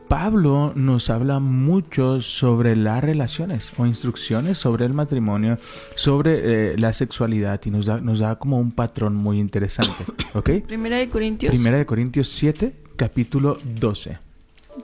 Pablo 0.09 0.73
nos 0.77 1.09
habla 1.09 1.39
mucho 1.39 2.21
sobre 2.21 2.77
las 2.77 3.03
relaciones 3.03 3.71
o 3.79 3.87
instrucciones 3.87 4.59
sobre 4.59 4.85
el 4.85 4.93
matrimonio, 4.93 5.59
sobre 5.95 6.73
eh, 6.73 6.79
la 6.79 6.93
sexualidad 6.93 7.61
y 7.65 7.71
nos 7.71 7.87
da, 7.87 7.99
nos 8.01 8.19
da 8.19 8.37
como 8.37 8.59
un 8.59 8.73
patrón 8.73 9.15
muy 9.15 9.41
interesante. 9.41 10.05
¿Ok? 10.35 10.51
Primera 10.67 10.99
de 10.99 11.09
Corintios 11.09 11.51
Primera 11.51 11.79
de 11.79 11.87
Corintios 11.87 12.29
7, 12.29 12.75
capítulo 12.97 13.57
12. 13.65 14.19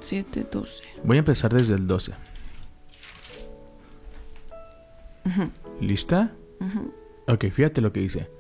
7, 0.01 0.47
12. 0.51 0.83
Voy 1.05 1.17
a 1.17 1.21
empezar 1.21 1.53
desde 1.53 1.75
el 1.75 1.87
12. 1.87 2.13
¿Lista? 5.81 6.33
Ujú. 6.61 7.00
Ok, 7.29 7.47
fíjate 7.51 7.81
lo 7.81 7.93
que 7.93 8.01
dice. 8.01 8.31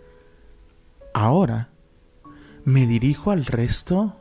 Ahora 1.14 1.70
me 2.64 2.86
dirijo 2.86 3.30
al 3.30 3.46
resto 3.46 4.16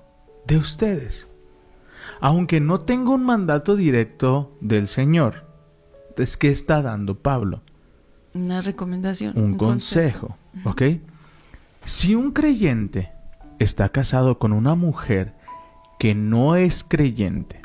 de 0.45 0.57
ustedes. 0.57 1.29
Aunque 2.21 2.59
no 2.59 2.79
tengo 2.79 3.13
un 3.13 3.23
mandato 3.23 3.75
directo 3.75 4.55
del 4.61 4.87
Señor. 4.87 5.45
Es 6.17 6.35
que 6.35 6.49
está 6.49 6.81
dando 6.81 7.15
Pablo 7.15 7.61
Una 8.33 8.59
recomendación. 8.61 9.37
un 9.37 9.55
consejo, 9.55 10.37
¿ok? 10.65 10.81
Si 11.85 12.13
un 12.13 12.31
creyente 12.31 13.11
está 13.57 13.89
casado 13.89 14.37
con 14.37 14.51
una 14.51 14.75
mujer 14.75 15.33
que 15.97 16.15
no 16.15 16.57
es 16.57 16.83
creyente 16.83 17.61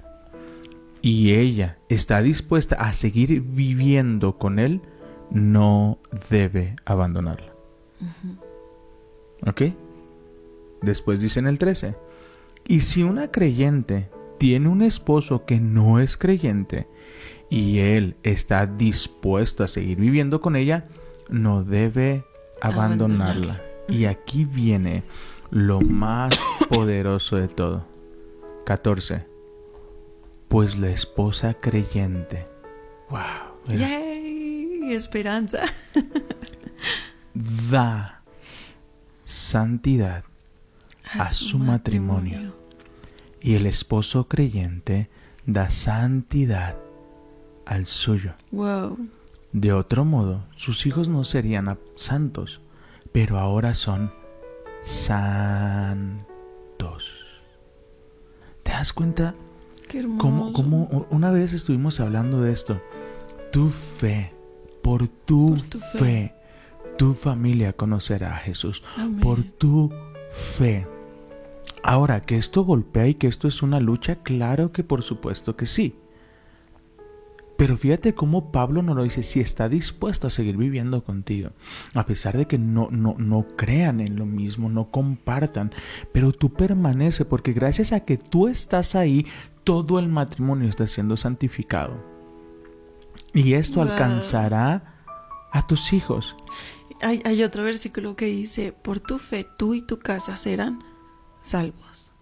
y 1.02 1.32
ella 1.34 1.78
está 1.88 2.22
dispuesta 2.22 2.76
a 2.76 2.92
seguir 2.92 3.40
viviendo 3.42 4.38
con 4.38 4.58
él, 4.60 4.82
no 5.34 5.98
debe 6.30 6.76
abandonarla. 6.86 7.52
¿Ok? 9.46 9.62
Después 10.80 11.20
dice 11.20 11.40
en 11.40 11.48
el 11.48 11.58
13, 11.58 11.96
y 12.66 12.80
si 12.80 13.02
una 13.02 13.30
creyente 13.30 14.08
tiene 14.38 14.68
un 14.68 14.82
esposo 14.82 15.44
que 15.44 15.60
no 15.60 16.00
es 16.00 16.16
creyente 16.16 16.86
y 17.50 17.80
él 17.80 18.16
está 18.22 18.66
dispuesto 18.66 19.64
a 19.64 19.68
seguir 19.68 19.98
viviendo 19.98 20.40
con 20.40 20.56
ella, 20.56 20.88
no 21.28 21.62
debe 21.62 22.24
abandonarla. 22.60 23.62
Y 23.88 24.06
aquí 24.06 24.44
viene 24.44 25.02
lo 25.50 25.80
más 25.80 26.38
poderoso 26.70 27.36
de 27.36 27.48
todo. 27.48 27.86
14. 28.64 29.26
Pues 30.48 30.78
la 30.78 30.88
esposa 30.88 31.54
creyente. 31.54 32.46
Wow. 33.10 33.20
Esperanza. 34.92 35.60
da 37.70 38.22
santidad 39.24 40.24
a 41.12 41.30
su 41.30 41.58
matrimonio. 41.58 42.54
y 43.40 43.54
el 43.54 43.66
esposo 43.66 44.26
creyente 44.28 45.10
da 45.46 45.68
santidad 45.70 46.76
al 47.66 47.86
suyo. 47.86 48.34
Wow. 48.50 48.98
De 49.52 49.72
otro 49.72 50.04
modo, 50.04 50.44
sus 50.56 50.86
hijos 50.86 51.08
no 51.08 51.24
serían 51.24 51.78
santos, 51.96 52.60
pero 53.12 53.38
ahora 53.38 53.74
son 53.74 54.12
santos. 54.82 56.24
¿Te 58.62 58.72
das 58.72 58.92
cuenta 58.92 59.34
Qué 59.88 60.00
hermoso. 60.00 60.18
cómo, 60.18 60.52
cómo 60.52 60.82
u- 60.90 61.06
una 61.10 61.30
vez 61.30 61.52
estuvimos 61.52 62.00
hablando 62.00 62.40
de 62.40 62.52
esto? 62.52 62.80
Tu 63.52 63.68
fe, 63.70 64.33
por 64.84 65.08
tu, 65.08 65.48
Por 65.48 65.62
tu 65.62 65.78
fe. 65.78 65.98
fe. 65.98 66.34
tu 66.98 67.14
familia 67.14 67.72
conocerá 67.72 68.36
a 68.36 68.38
Jesús. 68.38 68.84
Amén. 68.96 69.20
Por 69.20 69.42
tu 69.42 69.90
fe. 70.30 70.86
Ahora, 71.82 72.20
que 72.20 72.36
esto 72.36 72.64
golpea 72.64 73.08
y 73.08 73.14
que 73.14 73.26
esto 73.26 73.48
es 73.48 73.62
una 73.62 73.80
lucha, 73.80 74.16
claro 74.16 74.72
que 74.72 74.84
por 74.84 75.02
supuesto 75.02 75.56
que 75.56 75.66
sí. 75.66 75.96
Pero 77.56 77.76
fíjate 77.76 78.14
cómo 78.14 78.50
Pablo 78.52 78.82
nos 78.82 78.96
lo 78.96 79.04
dice, 79.04 79.22
si 79.22 79.40
está 79.40 79.68
dispuesto 79.68 80.26
a 80.26 80.30
seguir 80.30 80.56
viviendo 80.56 81.02
contigo, 81.02 81.50
a 81.94 82.04
pesar 82.04 82.36
de 82.36 82.46
que 82.46 82.58
no, 82.58 82.88
no, 82.90 83.14
no 83.16 83.46
crean 83.56 84.00
en 84.00 84.16
lo 84.16 84.26
mismo, 84.26 84.68
no 84.68 84.90
compartan, 84.90 85.72
pero 86.12 86.32
tú 86.32 86.52
permanece 86.52 87.24
porque 87.24 87.52
gracias 87.52 87.92
a 87.92 88.00
que 88.00 88.18
tú 88.18 88.48
estás 88.48 88.94
ahí, 88.96 89.26
todo 89.62 89.98
el 89.98 90.08
matrimonio 90.08 90.68
está 90.68 90.86
siendo 90.86 91.16
santificado. 91.16 92.13
Y 93.34 93.54
esto 93.54 93.80
Wow. 93.80 93.90
alcanzará 93.92 94.94
a 95.52 95.66
tus 95.66 95.92
hijos. 95.92 96.34
Hay, 97.02 97.20
hay 97.24 97.42
otro 97.42 97.64
versículo 97.64 98.16
que 98.16 98.26
dice, 98.26 98.72
por 98.72 99.00
tu 99.00 99.18
fe 99.18 99.46
tú 99.58 99.74
y 99.74 99.82
tu 99.82 99.98
casa 99.98 100.36
serán 100.36 100.78
salvos. 101.42 102.12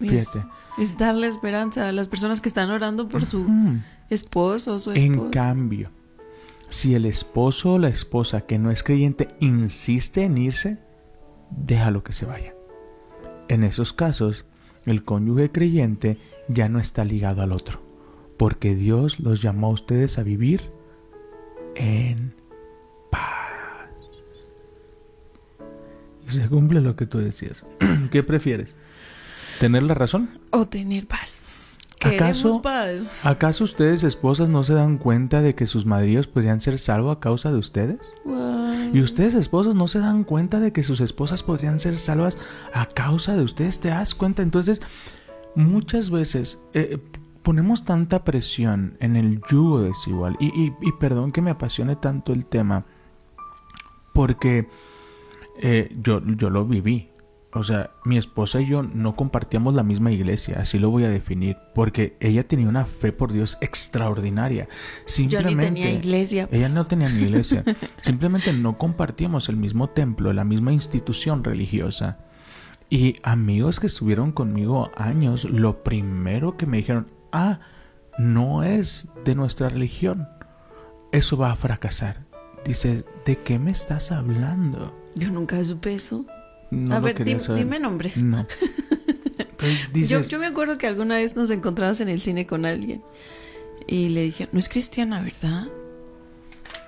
Es- 0.00 0.30
Fíjate. 0.30 0.46
Es, 0.78 0.96
darle 0.98 1.28
esperanza 1.28 1.88
a 1.88 1.92
las 1.92 2.08
personas 2.08 2.40
que 2.40 2.48
están 2.48 2.70
orando 2.70 3.08
por 3.08 3.26
su 3.26 3.46
esposo 4.10 4.74
o 4.74 4.78
su 4.80 4.90
En 4.92 5.12
esposa. 5.12 5.30
cambio, 5.30 5.90
si 6.68 6.94
el 6.96 7.06
esposo 7.06 7.74
o 7.74 7.78
la 7.78 7.88
esposa 7.88 8.40
que 8.40 8.58
no 8.58 8.72
es 8.72 8.82
creyente 8.82 9.28
insiste 9.38 10.24
en 10.24 10.36
irse, 10.38 10.78
déjalo 11.50 12.02
que 12.02 12.12
se 12.12 12.26
vaya. 12.26 12.54
En 13.48 13.62
esos 13.62 13.92
casos, 13.92 14.44
el 14.84 15.04
cónyuge 15.04 15.52
creyente 15.52 16.18
ya 16.48 16.68
no 16.68 16.80
está 16.80 17.04
ligado 17.04 17.42
al 17.42 17.52
otro, 17.52 17.80
porque 18.36 18.74
Dios 18.74 19.20
los 19.20 19.42
llamó 19.42 19.68
a 19.68 19.70
ustedes 19.70 20.18
a 20.18 20.22
vivir 20.22 20.70
en 21.74 22.34
paz. 23.10 24.10
Y 26.28 26.32
se 26.32 26.48
cumple 26.48 26.80
lo 26.80 26.96
que 26.96 27.06
tú 27.06 27.18
decías. 27.18 27.64
¿Qué 28.10 28.22
prefieres? 28.22 28.74
¿Tener 29.60 29.82
la 29.82 29.94
razón? 29.94 30.30
O 30.50 30.66
tener 30.66 31.06
paz. 31.06 31.78
¿Acaso- 32.00 32.60
paz. 32.60 33.24
¿Acaso 33.24 33.64
ustedes 33.64 34.02
esposas 34.02 34.48
no 34.48 34.62
se 34.64 34.74
dan 34.74 34.98
cuenta 34.98 35.40
de 35.40 35.54
que 35.54 35.66
sus 35.66 35.86
maridos 35.86 36.26
podrían 36.26 36.60
ser 36.60 36.78
salvos 36.78 37.16
a 37.16 37.20
causa 37.20 37.50
de 37.50 37.58
ustedes? 37.58 38.12
Wow. 38.24 38.90
¿Y 38.92 39.00
ustedes 39.00 39.32
esposos 39.34 39.74
no 39.74 39.88
se 39.88 40.00
dan 40.00 40.24
cuenta 40.24 40.60
de 40.60 40.72
que 40.72 40.82
sus 40.82 41.00
esposas 41.00 41.42
podrían 41.42 41.80
ser 41.80 41.98
salvas 41.98 42.36
a 42.74 42.86
causa 42.86 43.34
de 43.34 43.42
ustedes? 43.42 43.80
¿Te 43.80 43.88
das 43.88 44.14
cuenta? 44.14 44.42
Entonces, 44.42 44.82
muchas 45.54 46.10
veces 46.10 46.60
eh, 46.74 46.98
ponemos 47.44 47.84
tanta 47.84 48.24
presión 48.24 48.96
en 48.98 49.14
el 49.14 49.40
yugo 49.48 49.82
desigual. 49.82 50.36
Y, 50.40 50.46
y- 50.46 50.72
y 50.80 50.92
perdón 50.98 51.30
que 51.30 51.42
me 51.42 51.50
apasione 51.52 51.94
tanto 51.94 52.32
el 52.32 52.46
tema, 52.46 52.84
porque 54.12 54.68
eh, 55.60 55.94
yo, 56.02 56.22
yo 56.24 56.50
lo 56.50 56.64
viví. 56.64 57.10
O 57.56 57.62
sea, 57.62 57.92
mi 58.04 58.16
esposa 58.16 58.60
y 58.60 58.66
yo 58.66 58.82
no 58.82 59.14
compartíamos 59.14 59.74
la 59.74 59.84
misma 59.84 60.10
iglesia, 60.10 60.56
así 60.58 60.80
lo 60.80 60.90
voy 60.90 61.04
a 61.04 61.08
definir, 61.08 61.56
porque 61.72 62.16
ella 62.18 62.42
tenía 62.42 62.68
una 62.68 62.84
fe 62.84 63.12
por 63.12 63.32
Dios 63.32 63.58
extraordinaria. 63.60 64.64
Yo 64.66 65.02
Simplemente, 65.06 65.70
ni 65.70 65.80
tenía 65.82 65.92
iglesia. 65.92 66.48
ella 66.50 66.64
pues. 66.66 66.74
no 66.74 66.84
tenía 66.84 67.08
ni 67.08 67.22
iglesia. 67.22 67.62
Simplemente 68.02 68.52
no 68.52 68.76
compartíamos 68.76 69.48
el 69.48 69.56
mismo 69.56 69.88
templo, 69.88 70.32
la 70.32 70.42
misma 70.44 70.72
institución 70.72 71.44
religiosa. 71.44 72.18
Y 72.90 73.16
amigos 73.22 73.78
que 73.78 73.86
estuvieron 73.86 74.32
conmigo 74.32 74.90
años, 74.96 75.44
lo 75.44 75.84
primero 75.84 76.56
que 76.56 76.66
me 76.66 76.78
dijeron, 76.78 77.06
ah, 77.34 77.60
no 78.18 78.62
es 78.62 79.08
de 79.24 79.34
nuestra 79.34 79.68
religión. 79.68 80.28
Eso 81.12 81.36
va 81.36 81.52
a 81.52 81.56
fracasar. 81.56 82.24
Dice, 82.64 83.04
¿de 83.26 83.36
qué 83.36 83.58
me 83.58 83.70
estás 83.70 84.10
hablando? 84.10 84.96
Yo 85.14 85.30
nunca 85.30 85.62
supe 85.64 85.94
eso. 85.94 86.24
No 86.70 86.96
a 86.96 87.00
ver, 87.00 87.22
dime, 87.22 87.78
nombres. 87.78 88.22
No. 88.22 88.46
Entonces 89.38 89.86
Yo, 90.08 90.18
dices, 90.18 90.28
yo 90.28 90.38
me 90.38 90.46
acuerdo 90.46 90.78
que 90.78 90.86
alguna 90.86 91.16
vez 91.16 91.36
nos 91.36 91.50
encontramos 91.50 92.00
en 92.00 92.08
el 92.08 92.20
cine 92.20 92.46
con 92.46 92.64
alguien 92.66 93.02
y 93.86 94.08
le 94.10 94.22
dije, 94.22 94.48
no 94.52 94.58
es 94.58 94.68
cristiana, 94.68 95.20
¿verdad? 95.22 95.66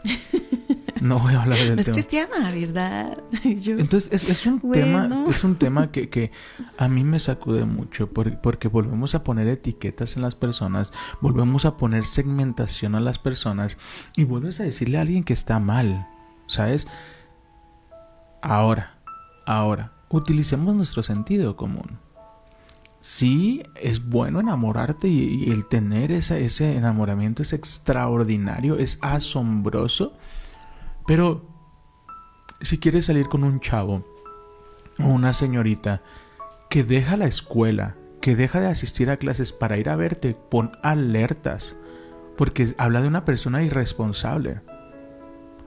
No 1.00 1.18
voy 1.18 1.35
a 1.35 1.42
hablar 1.42 1.59
del 1.59 1.74
No 1.74 1.80
es 1.80 1.87
tema. 1.87 1.94
cristiana, 1.94 2.50
¿verdad? 2.52 3.18
Yo, 3.44 3.74
Entonces 3.78 4.11
es, 4.12 4.28
es 4.30 4.46
un 4.46 4.61
Bueno. 4.61 5.02
tema, 5.02 5.24
es 5.30 5.44
un 5.44 5.56
tema 5.59 5.90
que, 5.92 6.09
que 6.09 6.30
a 6.78 6.88
mí 6.88 7.04
me 7.04 7.18
sacude 7.18 7.64
mucho 7.64 8.09
por- 8.11 8.40
porque 8.40 8.68
volvemos 8.68 9.14
a 9.14 9.22
poner 9.22 9.46
etiquetas 9.48 10.16
en 10.16 10.22
las 10.22 10.35
personas, 10.35 10.92
volvemos 11.20 11.64
a 11.64 11.76
poner 11.76 12.04
segmentación 12.06 12.94
a 12.94 13.00
las 13.00 13.18
personas 13.18 13.76
y 14.16 14.24
vuelves 14.24 14.61
a 14.61 14.64
decirle 14.64 14.98
a 14.98 15.02
alguien 15.02 15.24
que 15.24 15.32
está 15.35 15.61
mal, 15.61 16.06
¿sabes? 16.46 16.87
Ahora, 18.42 18.98
ahora, 19.46 19.92
utilicemos 20.09 20.74
nuestro 20.74 21.02
sentido 21.02 21.56
común. 21.56 21.98
Sí, 23.00 23.62
es 23.76 24.04
bueno 24.04 24.40
enamorarte 24.40 25.06
y, 25.09 25.44
y 25.44 25.50
el 25.50 25.66
tener 25.66 26.11
esa- 26.11 26.38
ese 26.38 26.76
enamoramiento 26.76 27.42
es 27.42 27.52
extraordinario, 27.52 28.78
es 28.78 28.98
asombroso, 29.00 30.14
pero 31.07 31.42
si 32.61 32.79
quieres 32.79 33.07
salir 33.07 33.29
con 33.29 33.45
un 33.45 33.61
chavo 33.61 34.05
o 34.99 35.05
una 35.05 35.33
señorita 35.33 36.03
que 36.69 36.85
deja 36.85 37.16
la 37.16 37.27
escuela, 37.27 37.97
que 38.21 38.35
deja 38.35 38.61
de 38.61 38.69
asistir 38.69 39.11
a 39.11 39.19
clases 39.19 39.53
para 39.53 39.79
ir 39.79 39.88
a 39.88 39.97
verte, 39.97 40.35
pon 40.35 40.73
alertas, 40.83 41.77
porque 42.37 42.75
habla 42.79 43.01
de 43.01 43.09
una 43.09 43.25
persona 43.25 43.62
irresponsable, 43.62 44.62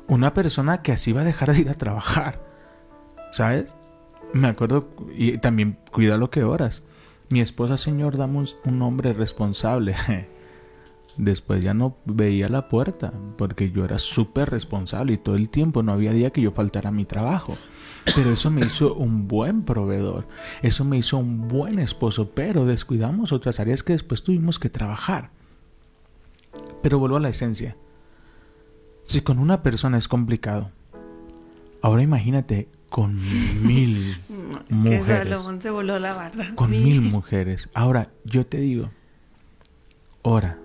una 0.08 0.34
persona 0.34 0.82
que 0.82 0.92
así 0.92 1.14
va 1.14 1.22
a 1.22 1.26
dejar 1.26 1.54
de 1.54 1.60
ir 1.60 1.70
a 1.70 1.76
trabajar, 1.76 2.42
¿sabes? 3.32 3.74
Me 4.34 4.48
acuerdo, 4.48 4.90
y 5.16 5.38
también 5.38 5.80
cuida 5.92 6.18
lo 6.18 6.30
que 6.30 6.44
oras. 6.44 6.84
Mi 7.30 7.42
esposa, 7.42 7.78
señor, 7.78 8.18
dame 8.18 8.40
un, 8.40 8.48
un 8.66 8.82
hombre 8.82 9.14
responsable. 9.14 9.96
Después 11.22 11.62
ya 11.62 11.74
no 11.74 11.98
veía 12.06 12.48
la 12.48 12.70
puerta, 12.70 13.12
porque 13.38 13.72
yo 13.72 13.84
era 13.84 14.00
súper 14.00 14.50
responsable 14.50 15.12
y 15.14 15.18
todo 15.18 15.36
el 15.36 15.50
tiempo 15.50 15.84
no 15.84 15.92
había 15.92 16.14
día 16.14 16.30
que 16.32 16.42
yo 16.42 16.52
faltara 16.54 16.90
a 16.90 16.94
mi 16.94 17.04
trabajo. 17.04 17.58
Pero 18.16 18.32
eso 18.32 18.50
me 18.50 18.62
hizo 18.62 18.94
un 18.96 19.28
buen 19.28 19.64
proveedor, 19.64 20.28
eso 20.62 20.86
me 20.86 20.98
hizo 20.98 21.18
un 21.18 21.50
buen 21.50 21.78
esposo, 21.80 22.30
pero 22.34 22.66
descuidamos 22.66 23.34
otras 23.34 23.60
áreas 23.60 23.84
que 23.84 23.92
después 23.92 24.24
tuvimos 24.24 24.60
que 24.60 24.70
trabajar. 24.70 25.30
Pero 26.82 27.00
vuelvo 27.00 27.18
a 27.18 27.20
la 27.20 27.30
esencia. 27.30 27.76
Si 29.06 29.20
con 29.20 29.40
una 29.40 29.62
persona 29.62 29.98
es 29.98 30.08
complicado, 30.08 30.72
ahora 31.82 32.02
imagínate 32.02 32.70
con 32.90 33.18
mil 33.62 34.18
no, 34.30 34.60
es 34.62 34.66
que 34.70 34.74
mujeres. 35.00 35.06
Salomón 35.06 35.62
se 35.62 35.70
voló 35.70 36.00
la 36.00 36.14
barda. 36.14 36.56
con 36.56 36.72
Mi- 36.72 36.80
mil 36.80 37.02
mujeres. 37.12 37.68
Ahora, 37.74 38.10
yo 38.24 38.46
te 38.46 38.58
digo, 38.60 38.90
ora, 40.22 40.58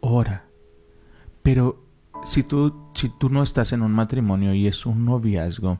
ora. 0.00 0.46
Pero 1.42 1.84
si 2.24 2.42
tú, 2.42 2.74
si 2.94 3.08
tú 3.08 3.28
no 3.28 3.42
estás 3.42 3.72
en 3.72 3.82
un 3.82 3.92
matrimonio 3.92 4.54
y 4.54 4.66
es 4.66 4.86
un 4.86 5.04
noviazgo, 5.04 5.78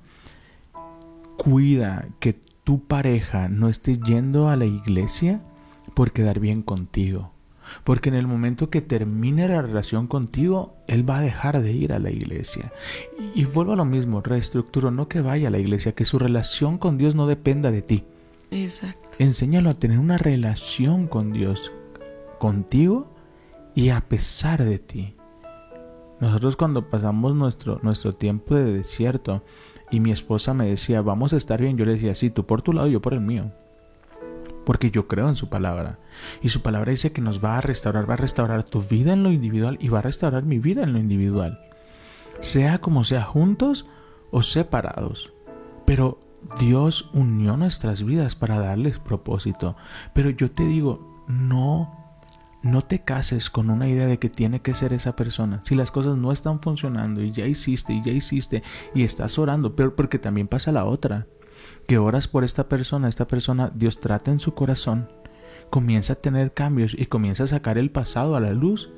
cuida 1.36 2.08
que 2.20 2.34
tu 2.64 2.84
pareja 2.84 3.48
no 3.48 3.68
esté 3.68 3.98
yendo 3.98 4.48
a 4.48 4.56
la 4.56 4.66
iglesia 4.66 5.42
por 5.94 6.12
quedar 6.12 6.40
bien 6.40 6.62
contigo. 6.62 7.32
Porque 7.84 8.08
en 8.08 8.14
el 8.14 8.26
momento 8.26 8.70
que 8.70 8.80
termine 8.80 9.46
la 9.46 9.60
relación 9.60 10.06
contigo, 10.06 10.76
él 10.86 11.08
va 11.08 11.18
a 11.18 11.22
dejar 11.22 11.60
de 11.60 11.72
ir 11.72 11.92
a 11.92 11.98
la 11.98 12.10
iglesia. 12.10 12.72
Y, 13.18 13.42
y 13.42 13.44
vuelvo 13.44 13.74
a 13.74 13.76
lo 13.76 13.84
mismo, 13.84 14.22
reestructuro, 14.22 14.90
no 14.90 15.06
que 15.08 15.20
vaya 15.20 15.48
a 15.48 15.50
la 15.50 15.58
iglesia, 15.58 15.92
que 15.92 16.06
su 16.06 16.18
relación 16.18 16.78
con 16.78 16.96
Dios 16.96 17.14
no 17.14 17.26
dependa 17.26 17.70
de 17.70 17.82
ti. 17.82 18.04
Exacto. 18.50 19.08
Enséñalo 19.18 19.68
a 19.68 19.74
tener 19.74 19.98
una 19.98 20.16
relación 20.16 21.08
con 21.08 21.32
Dios, 21.32 21.72
contigo 22.38 23.17
y 23.74 23.90
a 23.90 24.00
pesar 24.00 24.64
de 24.64 24.78
ti. 24.78 25.14
Nosotros 26.20 26.56
cuando 26.56 26.90
pasamos 26.90 27.34
nuestro, 27.34 27.78
nuestro 27.82 28.12
tiempo 28.12 28.54
de 28.54 28.72
desierto 28.72 29.44
y 29.90 30.00
mi 30.00 30.10
esposa 30.10 30.52
me 30.52 30.68
decía, 30.68 31.00
vamos 31.00 31.32
a 31.32 31.36
estar 31.36 31.60
bien, 31.60 31.76
yo 31.76 31.84
le 31.84 31.94
decía, 31.94 32.14
sí, 32.14 32.30
tú 32.30 32.44
por 32.44 32.62
tu 32.62 32.72
lado 32.72 32.88
yo 32.88 33.00
por 33.00 33.14
el 33.14 33.20
mío. 33.20 33.52
Porque 34.66 34.90
yo 34.90 35.08
creo 35.08 35.28
en 35.28 35.36
su 35.36 35.48
palabra. 35.48 35.98
Y 36.42 36.50
su 36.50 36.60
palabra 36.60 36.90
dice 36.90 37.12
que 37.12 37.22
nos 37.22 37.42
va 37.42 37.56
a 37.56 37.60
restaurar, 37.60 38.08
va 38.08 38.14
a 38.14 38.18
restaurar 38.18 38.64
tu 38.64 38.82
vida 38.82 39.12
en 39.12 39.22
lo 39.22 39.30
individual 39.30 39.78
y 39.80 39.88
va 39.88 40.00
a 40.00 40.02
restaurar 40.02 40.42
mi 40.44 40.58
vida 40.58 40.82
en 40.82 40.92
lo 40.92 40.98
individual. 40.98 41.60
Sea 42.40 42.80
como 42.80 43.04
sea, 43.04 43.24
juntos 43.24 43.86
o 44.30 44.42
separados. 44.42 45.32
Pero 45.86 46.18
Dios 46.58 47.08
unió 47.14 47.56
nuestras 47.56 48.04
vidas 48.04 48.36
para 48.36 48.58
darles 48.58 48.98
propósito. 48.98 49.76
Pero 50.12 50.30
yo 50.30 50.50
te 50.50 50.64
digo, 50.64 51.24
no, 51.28 51.97
no 52.62 52.82
te 52.82 53.04
cases 53.04 53.50
con 53.50 53.70
una 53.70 53.88
idea 53.88 54.06
de 54.06 54.18
que 54.18 54.28
tiene 54.28 54.60
que 54.60 54.74
ser 54.74 54.92
esa 54.92 55.14
persona. 55.16 55.60
Si 55.64 55.74
las 55.74 55.90
cosas 55.90 56.16
no 56.16 56.32
están 56.32 56.60
funcionando 56.60 57.22
y 57.22 57.32
ya 57.32 57.46
hiciste 57.46 57.92
y 57.92 58.02
ya 58.02 58.12
hiciste 58.12 58.62
y 58.94 59.04
estás 59.04 59.38
orando, 59.38 59.76
pero 59.76 59.94
porque 59.94 60.18
también 60.18 60.48
pasa 60.48 60.72
la 60.72 60.84
otra, 60.84 61.26
que 61.86 61.98
oras 61.98 62.28
por 62.28 62.44
esta 62.44 62.68
persona, 62.68 63.08
esta 63.08 63.26
persona, 63.26 63.70
Dios 63.74 64.00
trata 64.00 64.30
en 64.30 64.40
su 64.40 64.54
corazón, 64.54 65.08
comienza 65.70 66.14
a 66.14 66.16
tener 66.16 66.52
cambios 66.52 66.94
y 66.98 67.06
comienza 67.06 67.44
a 67.44 67.48
sacar 67.48 67.78
el 67.78 67.90
pasado 67.90 68.36
a 68.36 68.40
la 68.40 68.52
luz 68.52 68.90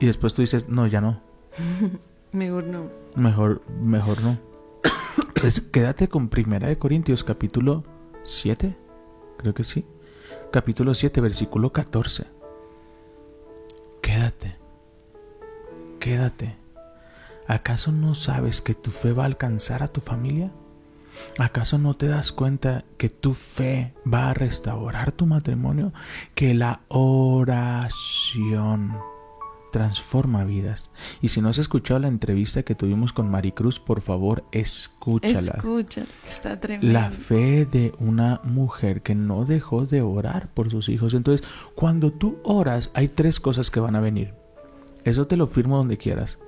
y 0.00 0.06
después 0.06 0.34
tú 0.34 0.42
dices, 0.42 0.68
no, 0.68 0.86
ya 0.86 1.00
no, 1.00 1.22
Mejor 2.32 2.64
no. 2.64 2.90
Mejor, 3.16 3.62
mejor 3.80 4.22
no. 4.22 4.38
Pues 5.40 5.60
quédate 5.60 6.08
con 6.08 6.28
Primera 6.28 6.66
de 6.66 6.78
Corintios 6.78 7.22
capítulo 7.22 7.84
7, 8.24 8.76
creo 9.38 9.54
que 9.54 9.64
sí. 9.64 9.84
Capítulo 10.50 10.94
7, 10.94 11.20
versículo 11.20 11.72
14. 11.72 12.37
Quédate. 14.28 14.56
Quédate. 16.00 16.56
¿Acaso 17.46 17.92
no 17.92 18.14
sabes 18.14 18.60
que 18.60 18.74
tu 18.74 18.90
fe 18.90 19.12
va 19.12 19.22
a 19.22 19.26
alcanzar 19.26 19.82
a 19.82 19.88
tu 19.88 20.02
familia? 20.02 20.52
¿Acaso 21.38 21.78
no 21.78 21.96
te 21.96 22.08
das 22.08 22.32
cuenta 22.32 22.84
que 22.98 23.08
tu 23.08 23.32
fe 23.32 23.94
va 24.06 24.28
a 24.28 24.34
restaurar 24.34 25.12
tu 25.12 25.24
matrimonio? 25.24 25.94
Que 26.34 26.52
la 26.52 26.82
oración 26.88 28.98
transforma 29.70 30.44
vidas. 30.44 30.90
Y 31.20 31.28
si 31.28 31.40
no 31.40 31.48
has 31.48 31.58
escuchado 31.58 32.00
la 32.00 32.08
entrevista 32.08 32.62
que 32.62 32.74
tuvimos 32.74 33.12
con 33.12 33.30
Maricruz, 33.30 33.80
por 33.80 34.00
favor, 34.00 34.44
escúchala. 34.52 35.54
Escucha, 35.56 36.04
está 36.26 36.58
tremendo. 36.60 36.92
La 36.92 37.10
fe 37.10 37.66
de 37.66 37.92
una 37.98 38.40
mujer 38.44 39.02
que 39.02 39.14
no 39.14 39.44
dejó 39.44 39.86
de 39.86 40.02
orar 40.02 40.48
por 40.48 40.70
sus 40.70 40.88
hijos. 40.88 41.14
Entonces, 41.14 41.46
cuando 41.74 42.12
tú 42.12 42.38
oras, 42.44 42.90
hay 42.94 43.08
tres 43.08 43.40
cosas 43.40 43.70
que 43.70 43.80
van 43.80 43.96
a 43.96 44.00
venir. 44.00 44.34
Eso 45.04 45.26
te 45.26 45.36
lo 45.36 45.46
firmo 45.46 45.76
donde 45.76 45.98
quieras. 45.98 46.38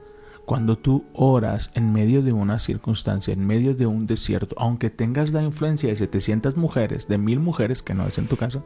Cuando 0.45 0.77
tú 0.77 1.05
oras 1.13 1.71
en 1.75 1.93
medio 1.93 2.23
de 2.23 2.33
una 2.33 2.59
circunstancia, 2.59 3.33
en 3.33 3.47
medio 3.47 3.75
de 3.75 3.87
un 3.87 4.07
desierto, 4.07 4.57
aunque 4.59 4.91
tengas 4.91 5.31
la 5.31 5.43
influencia 5.43 5.89
de 5.89 5.97
700 5.97 6.57
mujeres, 6.57 7.07
de 7.07 7.19
mil 7.19 7.39
mujeres, 7.39 7.83
que 7.83 7.95
no 7.95 8.07
es 8.07 8.19
en 8.19 8.27
tu 8.27 8.37
caso, 8.37 8.65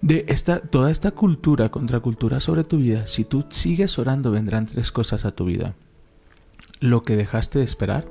de 0.00 0.24
esta, 0.28 0.60
toda 0.60 0.90
esta 0.90 1.10
cultura, 1.10 1.70
contracultura 1.70 2.40
sobre 2.40 2.64
tu 2.64 2.78
vida, 2.78 3.06
si 3.06 3.24
tú 3.24 3.44
sigues 3.50 3.98
orando, 3.98 4.30
vendrán 4.30 4.66
tres 4.66 4.92
cosas 4.92 5.24
a 5.24 5.32
tu 5.32 5.44
vida. 5.44 5.74
Lo 6.80 7.02
que 7.02 7.16
dejaste 7.16 7.58
de 7.58 7.64
esperar, 7.64 8.06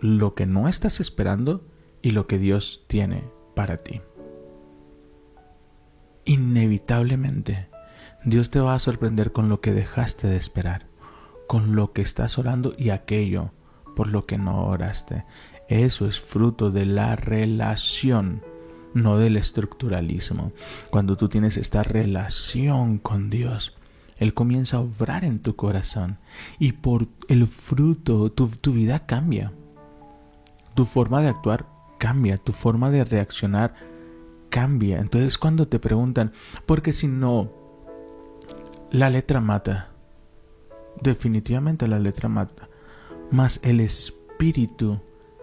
lo 0.00 0.34
que 0.34 0.46
no 0.46 0.68
estás 0.68 1.00
esperando 1.00 1.64
y 2.02 2.12
lo 2.12 2.26
que 2.26 2.38
Dios 2.38 2.84
tiene 2.86 3.24
para 3.54 3.78
ti. 3.78 4.00
Inevitablemente, 6.24 7.68
Dios 8.24 8.50
te 8.50 8.60
va 8.60 8.74
a 8.74 8.78
sorprender 8.78 9.32
con 9.32 9.48
lo 9.48 9.60
que 9.60 9.72
dejaste 9.72 10.28
de 10.28 10.36
esperar, 10.36 10.86
con 11.46 11.74
lo 11.74 11.92
que 11.92 12.02
estás 12.02 12.38
orando 12.38 12.74
y 12.76 12.90
aquello 12.90 13.52
por 13.96 14.08
lo 14.08 14.26
que 14.26 14.38
no 14.38 14.66
oraste. 14.66 15.24
Eso 15.68 16.06
es 16.06 16.20
fruto 16.20 16.70
de 16.70 16.86
la 16.86 17.16
relación, 17.16 18.42
no 18.94 19.18
del 19.18 19.36
estructuralismo. 19.36 20.52
Cuando 20.90 21.16
tú 21.16 21.28
tienes 21.28 21.56
esta 21.56 21.82
relación 21.82 22.98
con 22.98 23.30
Dios, 23.30 23.76
Él 24.18 24.34
comienza 24.34 24.78
a 24.78 24.80
obrar 24.80 25.24
en 25.24 25.40
tu 25.40 25.56
corazón 25.56 26.18
y 26.58 26.72
por 26.72 27.08
el 27.28 27.46
fruto 27.46 28.30
tu, 28.30 28.48
tu 28.48 28.72
vida 28.72 29.06
cambia. 29.06 29.52
Tu 30.74 30.84
forma 30.84 31.22
de 31.22 31.28
actuar 31.28 31.66
cambia, 31.98 32.38
tu 32.38 32.52
forma 32.52 32.90
de 32.90 33.04
reaccionar 33.04 33.74
cambia. 34.48 34.98
Entonces 34.98 35.38
cuando 35.38 35.68
te 35.68 35.78
preguntan, 35.78 36.32
porque 36.66 36.92
si 36.92 37.06
no, 37.06 37.52
la 38.90 39.10
letra 39.10 39.40
mata. 39.40 39.90
Definitivamente 41.02 41.86
la 41.86 41.98
letra 41.98 42.28
mata. 42.28 42.68
Mas 43.30 43.60
el 43.62 43.80
espíritu 43.80 45.00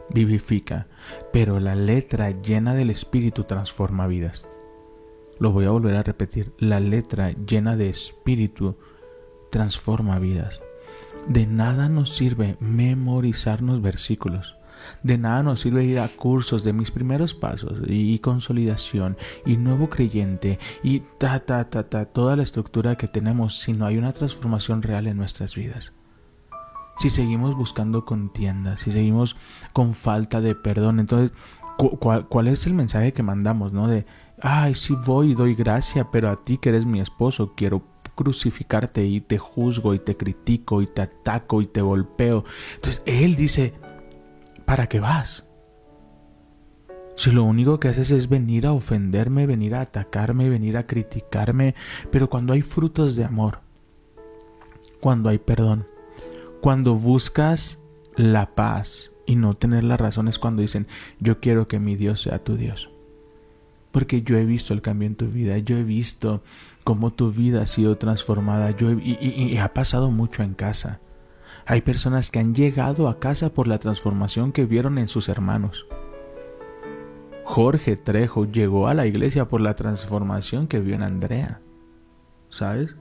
vivifica. 0.10 0.88
Pero 1.32 1.60
la 1.60 1.76
letra 1.76 2.32
llena 2.32 2.74
del 2.74 2.90
espíritu 2.90 3.44
transforma 3.44 4.08
vidas. 4.08 4.48
Lo 5.40 5.52
voy 5.52 5.66
a 5.66 5.72
volver 5.72 5.96
a 5.96 6.04
repetir. 6.04 6.54
La 6.60 6.80
letra 6.80 7.32
llena 7.32 7.76
de 7.76 7.90
espíritu 7.90 8.78
transforma 9.52 10.20
vidas. 10.20 10.64
De 11.28 11.46
nada 11.46 11.90
nos 11.90 12.16
sirve 12.16 12.58
memorizarnos 12.60 13.82
versículos. 13.82 14.56
De 15.04 15.18
nada 15.18 15.44
nos 15.44 15.62
sirve 15.62 15.84
ir 15.86 16.00
a 16.00 16.08
cursos 16.08 16.64
de 16.64 16.74
mis 16.74 16.92
primeros 16.92 17.34
pasos 17.34 17.80
y 17.88 18.20
consolidación 18.20 19.18
y 19.46 19.58
nuevo 19.58 19.90
creyente 19.90 20.60
y 20.84 21.02
ta 21.18 21.40
ta 21.40 21.70
ta 21.70 21.90
ta 21.90 22.06
toda 22.06 22.36
la 22.36 22.44
estructura 22.44 22.98
que 22.98 23.08
tenemos 23.08 23.60
si 23.60 23.74
no 23.74 23.86
hay 23.86 23.98
una 23.98 24.14
transformación 24.14 24.82
real 24.82 25.08
en 25.08 25.18
nuestras 25.18 25.56
vidas. 25.56 25.94
Si 26.98 27.10
seguimos 27.10 27.56
buscando 27.56 28.06
contienda, 28.06 28.78
si 28.78 28.92
seguimos 28.92 29.36
con 29.74 29.94
falta 29.94 30.42
de 30.42 30.56
perdón. 30.56 31.00
Entonces, 31.00 31.36
¿cuál, 31.78 32.28
cuál 32.28 32.48
es 32.48 32.66
el 32.66 32.74
mensaje 32.74 33.14
que 33.14 33.24
mandamos, 33.24 33.74
no? 33.74 33.88
De, 33.88 34.06
ay, 34.42 34.76
sí 34.76 34.96
voy 35.06 35.32
y 35.32 35.36
doy 35.36 35.56
gracia, 35.56 36.10
pero 36.12 36.30
a 36.30 36.44
ti 36.44 36.58
que 36.58 36.70
eres 36.70 36.86
mi 36.86 37.00
esposo, 37.00 37.54
quiero 37.56 37.84
crucificarte 38.16 39.06
y 39.06 39.22
te 39.22 39.38
juzgo 39.38 39.94
y 39.94 40.00
te 40.00 40.16
critico 40.16 40.82
y 40.82 40.88
te 40.88 41.02
ataco 41.02 41.62
y 41.62 41.68
te 41.68 41.82
golpeo. 41.82 42.46
Entonces, 42.76 43.02
él 43.06 43.36
dice, 43.36 43.74
¿para 44.66 44.88
qué 44.88 45.00
vas? 45.00 45.46
Si 47.16 47.32
lo 47.32 47.44
único 47.44 47.80
que 47.80 47.88
haces 47.88 48.12
es 48.12 48.28
venir 48.28 48.68
a 48.68 48.74
ofenderme, 48.74 49.46
venir 49.46 49.76
a 49.76 49.82
atacarme, 49.82 50.50
venir 50.50 50.76
a 50.76 50.86
criticarme, 50.86 51.74
pero 52.12 52.30
cuando 52.30 52.52
hay 52.52 52.62
frutos 52.62 53.16
de 53.16 53.24
amor, 53.24 53.60
cuando 55.00 55.30
hay 55.30 55.38
perdón, 55.38 55.86
cuando 56.66 56.96
buscas 56.96 57.78
la 58.16 58.56
paz 58.56 59.12
y 59.28 59.36
no 59.36 59.54
tener 59.54 59.84
la 59.84 59.98
razón 59.98 60.28
es 60.28 60.40
cuando 60.40 60.64
dicen, 60.64 60.88
yo 61.20 61.40
quiero 61.40 61.68
que 61.68 61.78
mi 61.78 61.96
Dios 61.96 62.22
sea 62.22 62.44
tu 62.44 62.58
Dios. 62.58 62.90
Porque 63.92 64.24
yo 64.24 64.36
he 64.36 64.46
visto 64.46 64.74
el 64.74 64.82
cambio 64.82 65.06
en 65.06 65.16
tu 65.16 65.28
vida, 65.28 65.60
yo 65.60 65.78
he 65.78 65.84
visto 65.84 66.42
cómo 66.84 67.14
tu 67.14 67.32
vida 67.32 67.62
ha 67.62 67.66
sido 67.68 68.00
transformada, 68.00 68.72
yo 68.72 68.90
y, 68.94 69.56
ha 69.60 69.76
pasado 69.76 70.10
mucho 70.10 70.42
en 70.42 70.56
casa. 70.56 71.02
Hay 71.68 71.82
personas 71.82 72.32
que 72.32 72.40
han 72.40 72.56
llegado 72.56 73.10
a 73.10 73.20
casa 73.20 73.54
por 73.54 73.68
la 73.68 73.78
transformación 73.78 74.52
que 74.52 74.66
vieron 74.66 74.98
en 74.98 75.08
sus 75.08 75.30
hermanos. 75.30 75.86
Jorge 77.44 77.96
Trejo 77.96 78.46
llegó 78.46 78.88
a 78.88 78.96
la 78.96 79.06
iglesia 79.06 79.48
por 79.48 79.62
la 79.62 79.76
transformación 79.76 80.66
que 80.66 80.80
vio 80.80 80.96
en 80.96 81.04
Andrea. 81.04 81.62
¿Sabes? 82.50 82.96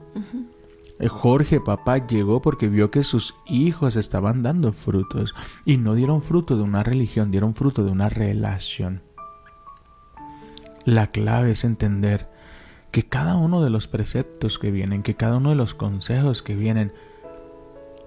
Jorge 1.09 1.59
papá 1.59 2.07
llegó 2.07 2.41
porque 2.41 2.69
vio 2.69 2.89
que 2.89 3.03
sus 3.03 3.35
hijos 3.45 3.97
estaban 3.97 4.41
dando 4.41 4.71
frutos 4.71 5.35
y 5.65 5.77
no 5.77 5.93
dieron 5.93 6.21
fruto 6.21 6.55
de 6.55 6.63
una 6.63 6.83
religión, 6.83 7.31
dieron 7.31 7.53
fruto 7.53 7.83
de 7.83 7.91
una 7.91 8.09
relación. 8.09 9.01
La 10.85 11.07
clave 11.07 11.51
es 11.51 11.63
entender 11.63 12.29
que 12.91 13.03
cada 13.03 13.35
uno 13.35 13.61
de 13.61 13.69
los 13.69 13.87
preceptos 13.87 14.57
que 14.57 14.71
vienen, 14.71 15.03
que 15.03 15.15
cada 15.15 15.37
uno 15.37 15.49
de 15.49 15.55
los 15.55 15.73
consejos 15.73 16.41
que 16.41 16.55
vienen, 16.55 16.93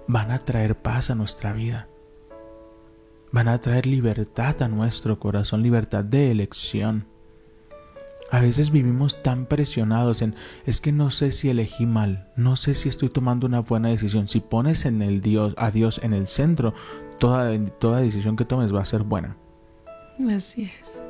van 0.07 0.31
a 0.31 0.39
traer 0.39 0.75
paz 0.81 1.11
a 1.11 1.15
nuestra 1.15 1.53
vida. 1.53 1.87
Van 3.31 3.47
a 3.47 3.59
traer 3.59 3.85
libertad 3.85 4.63
a 4.63 4.67
nuestro 4.67 5.19
corazón, 5.19 5.61
libertad 5.61 6.03
de 6.03 6.31
elección. 6.31 7.05
A 8.31 8.41
veces 8.41 8.69
vivimos 8.69 9.23
tan 9.23 9.45
presionados 9.45 10.21
en 10.21 10.35
es 10.65 10.81
que 10.81 10.91
no 10.91 11.09
sé 11.09 11.31
si 11.31 11.49
elegí 11.49 11.87
mal, 11.87 12.27
no 12.35 12.55
sé 12.55 12.75
si 12.75 12.87
estoy 12.87 13.09
tomando 13.09 13.47
una 13.47 13.61
buena 13.61 13.89
decisión. 13.89 14.27
Si 14.27 14.39
pones 14.39 14.85
en 14.85 15.01
el 15.01 15.21
Dios 15.21 15.55
a 15.57 15.71
Dios 15.71 15.99
en 16.03 16.13
el 16.13 16.27
centro, 16.27 16.73
toda, 17.17 17.51
toda 17.79 18.01
decisión 18.01 18.35
que 18.35 18.45
tomes 18.45 18.73
va 18.73 18.81
a 18.81 18.85
ser 18.85 19.03
buena. 19.03 19.35
Así 20.29 20.71
es. 20.79 21.01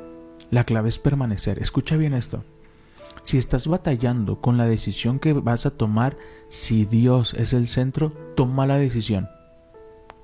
La 0.50 0.64
clave 0.64 0.88
es 0.88 0.98
permanecer. 0.98 1.58
Escucha 1.58 1.96
bien 1.96 2.14
esto. 2.14 2.42
Si 3.22 3.36
estás 3.36 3.68
batallando 3.68 4.40
con 4.40 4.56
la 4.56 4.64
decisión 4.64 5.18
que 5.18 5.34
vas 5.34 5.66
a 5.66 5.70
tomar, 5.70 6.16
si 6.48 6.86
Dios 6.86 7.34
es 7.34 7.52
el 7.52 7.68
centro, 7.68 8.12
toma 8.34 8.66
la 8.66 8.78
decisión. 8.78 9.28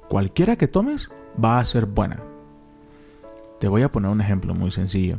Cualquiera 0.09 0.57
que 0.57 0.67
tomes 0.67 1.11
va 1.43 1.59
a 1.59 1.65
ser 1.65 1.85
buena. 1.85 2.23
Te 3.61 3.69
voy 3.69 3.83
a 3.83 3.93
poner 3.93 4.11
un 4.11 4.23
ejemplo 4.23 4.55
muy 4.55 4.71
sencillo. 4.71 5.19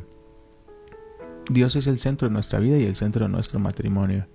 Dios 1.50 1.76
es 1.76 1.88
el 1.88 2.00
centro 2.00 2.28
de 2.28 2.34
nuestra 2.34 2.60
vida 2.60 2.78
y 2.78 2.84
el 2.84 2.96
centro 2.96 3.26
de 3.26 3.32
nuestro 3.32 3.60
matrimonio. 3.60 4.28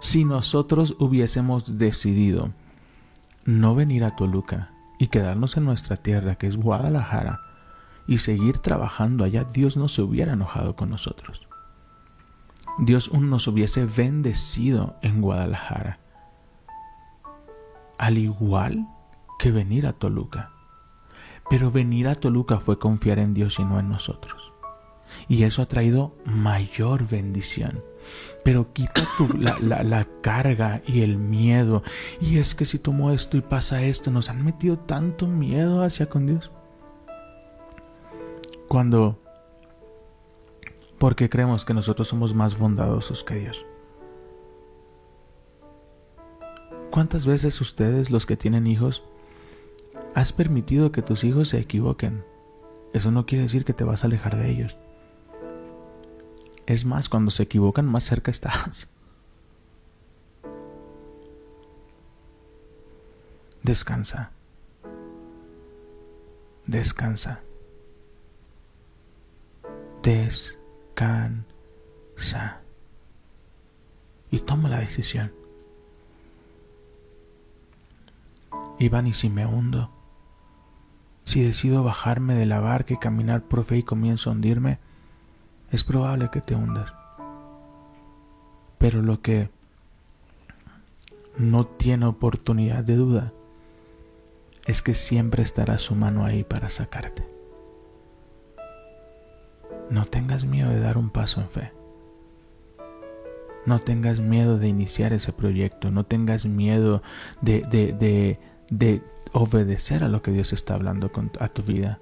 Si 0.00 0.24
nosotros 0.24 0.96
hubiésemos 0.98 1.78
decidido 1.78 2.52
no 3.44 3.74
venir 3.74 4.04
a 4.04 4.16
Toluca 4.16 4.70
y 4.98 5.08
quedarnos 5.08 5.56
en 5.56 5.64
nuestra 5.64 5.96
tierra, 5.96 6.36
que 6.36 6.46
es 6.46 6.56
Guadalajara, 6.56 7.40
y 8.06 8.18
seguir 8.18 8.58
trabajando 8.58 9.24
allá, 9.24 9.44
Dios 9.44 9.76
no 9.76 9.88
se 9.88 10.02
hubiera 10.02 10.32
enojado 10.32 10.76
con 10.76 10.90
nosotros. 10.90 11.46
Dios 12.78 13.12
nos 13.12 13.46
hubiese 13.46 13.84
bendecido 13.84 14.96
en 15.02 15.20
Guadalajara. 15.20 15.98
Al 17.98 18.18
igual 18.18 18.86
que 19.38 19.50
venir 19.50 19.86
a 19.86 19.92
Toluca. 19.92 20.50
Pero 21.48 21.70
venir 21.70 22.08
a 22.08 22.14
Toluca 22.14 22.58
fue 22.58 22.78
confiar 22.78 23.18
en 23.18 23.34
Dios 23.34 23.58
y 23.58 23.64
no 23.64 23.78
en 23.80 23.88
nosotros. 23.88 24.45
Y 25.28 25.42
eso 25.42 25.62
ha 25.62 25.66
traído 25.66 26.14
mayor 26.24 27.08
bendición. 27.08 27.82
Pero 28.44 28.72
quita 28.72 29.02
la, 29.38 29.82
la, 29.82 30.06
carga 30.20 30.82
y 30.86 31.02
el 31.02 31.16
miedo. 31.16 31.82
Y 32.20 32.38
es 32.38 32.54
que 32.54 32.64
si 32.64 32.78
tomo 32.78 33.10
esto 33.10 33.36
y 33.36 33.40
pasa 33.40 33.82
esto, 33.82 34.10
nos 34.10 34.30
han 34.30 34.44
metido 34.44 34.78
tanto 34.78 35.26
miedo 35.26 35.82
hacia 35.82 36.08
con 36.08 36.26
Dios. 36.26 36.50
Cuando 38.68 39.18
porque 40.98 41.28
creemos 41.28 41.64
que 41.64 41.74
nosotros 41.74 42.08
somos 42.08 42.34
más 42.34 42.58
bondadosos 42.58 43.22
que 43.22 43.34
Dios. 43.36 43.66
¿Cuántas 46.90 47.26
veces 47.26 47.60
ustedes, 47.60 48.10
los 48.10 48.24
que 48.24 48.36
tienen 48.36 48.66
hijos, 48.66 49.02
has 50.14 50.32
permitido 50.32 50.92
que 50.92 51.02
tus 51.02 51.24
hijos 51.24 51.50
se 51.50 51.58
equivoquen? 51.58 52.24
Eso 52.94 53.10
no 53.10 53.26
quiere 53.26 53.42
decir 53.42 53.64
que 53.64 53.74
te 53.74 53.84
vas 53.84 54.02
a 54.02 54.06
alejar 54.06 54.36
de 54.36 54.50
ellos. 54.50 54.78
Es 56.66 56.84
más, 56.84 57.08
cuando 57.08 57.30
se 57.30 57.44
equivocan, 57.44 57.86
más 57.86 58.04
cerca 58.04 58.30
estás. 58.30 58.88
Descansa. 63.62 64.30
Descansa. 66.66 67.40
Descansa 70.02 70.66
cansa. 70.96 72.62
Y 74.30 74.40
toma 74.40 74.68
la 74.68 74.80
decisión. 74.80 75.32
Iván, 78.78 79.06
¿y 79.06 79.12
si 79.12 79.28
me 79.28 79.46
hundo? 79.46 79.90
Si 81.22 81.42
decido 81.42 81.84
bajarme 81.84 82.34
de 82.34 82.46
la 82.46 82.60
barca 82.60 82.94
y 82.94 82.98
caminar 82.98 83.42
por 83.42 83.66
y 83.72 83.82
comienzo 83.82 84.30
a 84.30 84.32
hundirme, 84.32 84.78
es 85.76 85.84
probable 85.84 86.30
que 86.32 86.40
te 86.40 86.54
hundas. 86.54 86.92
Pero 88.78 89.02
lo 89.02 89.20
que 89.20 89.50
no 91.38 91.64
tiene 91.64 92.06
oportunidad 92.06 92.82
de 92.82 92.96
duda 92.96 93.32
es 94.66 94.82
que 94.82 94.94
siempre 94.94 95.42
estará 95.42 95.78
su 95.78 95.94
mano 95.94 96.24
ahí 96.24 96.44
para 96.44 96.70
sacarte. 96.70 97.26
No 99.90 100.04
tengas 100.04 100.44
miedo 100.44 100.70
de 100.70 100.80
dar 100.80 100.98
un 100.98 101.10
paso 101.10 101.40
en 101.40 101.48
fe. 101.48 101.72
No 103.64 103.80
tengas 103.80 104.20
miedo 104.20 104.58
de 104.58 104.68
iniciar 104.68 105.12
ese 105.12 105.32
proyecto. 105.32 105.90
No 105.90 106.04
tengas 106.04 106.46
miedo 106.46 107.02
de, 107.40 107.60
de, 107.62 108.38
de, 108.70 109.02
obedecer 109.32 110.02
a 110.02 110.08
lo 110.08 110.22
que 110.22 110.32
Dios 110.32 110.52
está 110.52 110.74
hablando 110.74 111.12
con, 111.12 111.30
a 111.38 111.48
tu 111.48 111.62
vida. 111.62 112.00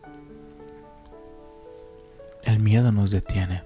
El 2.44 2.61
miedo 2.61 2.92
nos 2.92 3.11
detiene. 3.11 3.62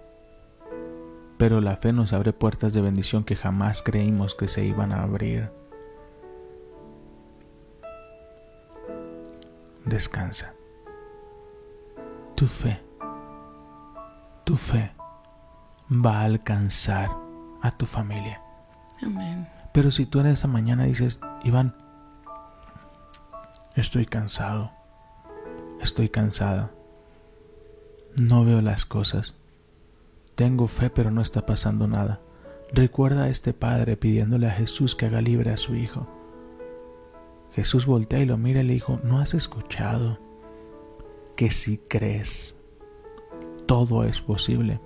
Pero 1.37 1.61
la 1.61 1.77
fe 1.77 1.93
nos 1.93 2.12
abre 2.12 2.33
puertas 2.33 2.73
de 2.73 2.81
bendición 2.81 3.25
que 3.25 3.37
jamás 3.37 3.83
creímos 3.83 4.35
que 4.35 4.49
se 4.49 4.64
iban 4.64 4.93
a 4.93 5.03
abrir. 5.03 5.51
Descansa. 9.85 10.55
Tu 12.35 12.47
fe 12.47 12.88
tu 14.49 14.57
fe 14.57 14.91
va 15.91 16.21
a 16.21 16.25
alcanzar 16.25 17.11
a 17.61 17.71
tu 17.71 17.85
familia. 17.85 18.41
Amén. 19.03 19.47
Pero 19.75 19.91
si 19.91 20.07
tú 20.07 20.21
en 20.21 20.27
esta 20.27 20.49
mañana 20.49 20.85
dices, 20.85 21.21
Iván, 21.45 21.77
estoy 23.77 24.07
cansado, 24.07 24.73
estoy 25.83 26.09
cansada, 26.09 26.71
no 28.20 28.44
veo 28.44 28.61
las 28.61 28.87
cosas, 28.87 29.35
tengo 30.35 30.68
fe 30.68 30.90
pero 30.90 31.11
no 31.11 31.20
está 31.20 31.46
pasando 31.46 31.87
nada. 31.87 32.20
Recuerda 32.72 33.24
a 33.24 33.28
este 33.28 33.54
padre 33.54 33.96
pidiéndole 33.96 34.46
a 34.46 34.52
Jesús 34.52 34.94
que 34.94 35.07
haga 35.07 35.20
libre 35.20 35.50
a 35.50 35.57
su 35.57 35.74
hijo. 35.74 36.07
Jesús 37.52 37.87
voltea 37.87 38.20
y 38.20 38.26
lo 38.26 38.37
mira 38.37 38.61
y 38.61 38.64
le 38.64 38.74
dijo, 38.74 39.00
¿no 39.02 39.20
has 39.20 39.35
escuchado 39.35 40.18
que 41.35 41.50
si 41.50 41.78
crees 41.78 42.57
todo 43.68 44.02
es 44.02 44.20
posible. 44.20 44.81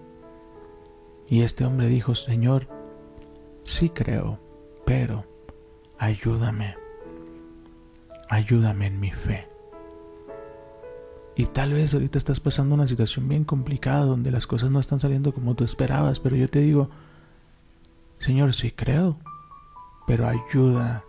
Y 1.29 1.43
este 1.43 1.65
hombre 1.65 1.87
dijo, 1.87 2.15
Señor, 2.15 2.69
sí 3.63 3.89
creo, 3.89 4.39
pero 4.85 5.25
ayúdame, 5.97 6.75
ayúdame 8.29 8.89
en 8.89 9.01
mi 9.01 9.13
fe. 9.13 9.49
Y 11.37 11.47
tal 11.47 11.73
vez 11.73 11.95
ahorita 11.95 12.19
estás 12.19 12.41
pasando 12.41 12.75
una 12.75 12.87
situación 12.87 13.29
bien 13.29 13.45
complicada 13.45 14.05
donde 14.05 14.31
las 14.31 14.47
cosas 14.47 14.71
no 14.71 14.81
están 14.81 15.01
saliendo 15.01 15.33
como 15.33 15.55
tú 15.55 15.65
esperabas, 15.65 16.21
pero 16.21 16.37
yo 16.37 16.49
te 16.49 16.59
digo, 16.59 16.91
Señor, 18.21 18.53
sí 18.55 18.71
creo, 18.71 19.17
pero 20.07 20.29
ayuda, 20.29 21.05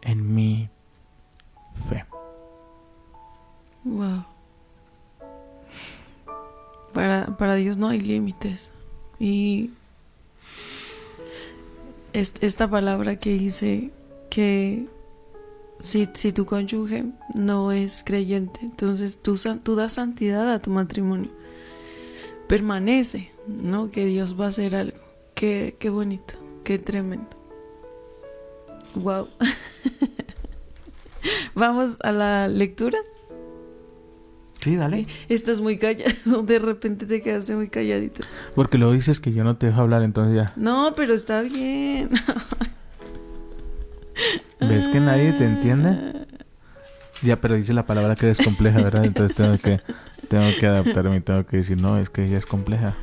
en 0.00 0.34
mi 0.34 0.70
fe. 1.90 2.04
Wow. 3.84 4.24
Para, 6.94 7.26
para 7.36 7.54
Dios 7.56 7.76
no 7.76 7.88
hay 7.88 8.00
límites. 8.00 8.72
Y 9.20 9.70
est- 12.12 12.42
esta 12.42 12.68
palabra 12.68 13.16
que 13.16 13.30
dice 13.34 13.90
que 14.30 14.88
si, 15.80 16.08
si 16.14 16.32
tu 16.32 16.46
cónyuge 16.46 17.04
no 17.34 17.72
es 17.72 18.02
creyente, 18.04 18.60
entonces 18.62 19.20
tú, 19.22 19.36
san- 19.36 19.60
tú 19.60 19.76
das 19.76 19.94
santidad 19.94 20.52
a 20.52 20.58
tu 20.60 20.70
matrimonio. 20.70 21.30
Permanece, 22.48 23.30
¿no? 23.46 23.90
Que 23.90 24.06
Dios 24.06 24.38
va 24.40 24.46
a 24.46 24.48
hacer 24.48 24.74
algo. 24.74 24.96
Qué, 25.34 25.76
qué 25.78 25.90
bonito, 25.90 26.34
qué 26.64 26.78
tremendo. 26.78 27.28
Wow. 28.94 29.28
Vamos 31.54 31.96
a 32.02 32.12
la 32.12 32.48
lectura. 32.48 32.98
Sí, 34.60 34.74
dale. 34.76 35.06
Estás 35.28 35.60
muy 35.60 35.78
callado, 35.78 36.42
de 36.42 36.58
repente 36.58 37.06
te 37.06 37.20
quedaste 37.20 37.54
muy 37.54 37.68
calladito. 37.68 38.24
Porque 38.56 38.76
luego 38.78 38.92
dices 38.92 39.20
que 39.20 39.32
yo 39.32 39.44
no 39.44 39.56
te 39.56 39.66
dejo 39.66 39.80
hablar, 39.82 40.02
entonces 40.02 40.34
ya. 40.34 40.52
No, 40.56 40.94
pero 40.96 41.14
está 41.14 41.42
bien. 41.42 42.08
¿Ves 44.88 44.92
que 44.92 45.00
nadie 45.00 45.32
te 45.34 45.44
entiende? 45.44 46.26
Ya, 47.22 47.36
pero 47.40 47.56
dice 47.56 47.74
la 47.74 47.84
palabra 47.84 48.14
que 48.16 48.30
es 48.30 48.38
compleja, 48.38 48.80
¿verdad? 48.80 49.04
Entonces 49.04 49.36
tengo 49.36 49.58
que, 49.58 49.80
tengo 50.28 50.56
que 50.58 50.66
adaptarme 50.66 51.16
y 51.16 51.20
tengo 51.20 51.44
que 51.46 51.58
decir, 51.58 51.80
no, 51.80 51.98
es 51.98 52.08
que 52.08 52.24
ella 52.24 52.38
es 52.38 52.46
compleja. 52.46 52.94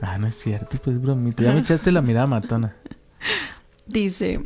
Ah, 0.00 0.16
no 0.18 0.26
es 0.26 0.36
cierto, 0.36 0.78
pues 0.82 1.00
bromita. 1.00 1.42
Ya 1.42 1.52
me 1.52 1.60
echaste 1.60 1.92
la 1.92 2.00
mirada 2.00 2.26
matona. 2.26 2.74
Dice, 3.86 4.40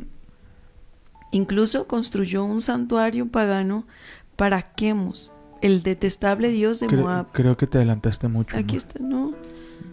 incluso 1.30 1.86
construyó 1.86 2.44
un 2.44 2.60
santuario 2.60 3.28
pagano 3.28 3.86
para 4.34 4.62
Quemos, 4.62 5.30
el 5.62 5.82
detestable 5.84 6.48
dios 6.50 6.80
de 6.80 6.88
Moab. 6.88 7.26
creo 7.32 7.56
que 7.56 7.66
te 7.66 7.78
adelantaste 7.78 8.26
mucho. 8.28 8.56
Aquí 8.56 8.76
está, 8.76 8.98
¿no? 9.00 9.32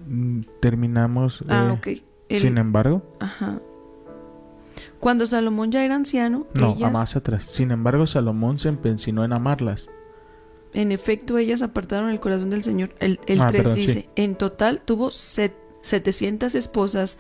Mm, 0.07 0.41
Terminamos. 0.61 1.43
Ah, 1.47 1.67
eh, 1.67 1.71
ok. 1.71 1.87
El- 2.29 2.41
Sin 2.41 2.57
embargo, 2.57 3.03
Ajá. 3.19 3.59
Cuando 4.99 5.25
Salomón 5.25 5.71
ya 5.71 5.83
era 5.85 5.95
anciano, 5.95 6.47
no, 6.53 6.73
ellas, 6.75 6.89
a 6.89 6.91
más 6.93 7.15
atrás. 7.15 7.43
Sin 7.43 7.71
embargo, 7.71 8.07
Salomón 8.07 8.59
se 8.59 8.69
empecinó 8.69 9.23
en 9.25 9.33
amarlas. 9.33 9.89
en 10.73 10.91
efecto, 10.91 11.37
ellas 11.37 11.61
apartaron 11.61 12.09
el 12.09 12.19
corazón 12.19 12.49
del 12.49 12.63
Señor. 12.63 12.95
El, 12.99 13.19
el 13.27 13.41
Ah, 13.41 13.47
3 13.49 13.61
perdón, 13.61 13.75
dice, 13.75 13.93
sí. 13.93 14.09
en 14.15 14.35
total 14.35 14.81
tuvo 14.85 15.11
set- 15.11 15.53
700 15.81 16.55
esposas 16.55 17.17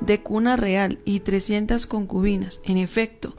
de 0.00 0.22
cuna 0.22 0.56
real 0.56 0.98
y 1.04 1.20
300 1.20 1.86
concubinas. 1.86 2.60
En 2.64 2.76
efecto, 2.76 3.34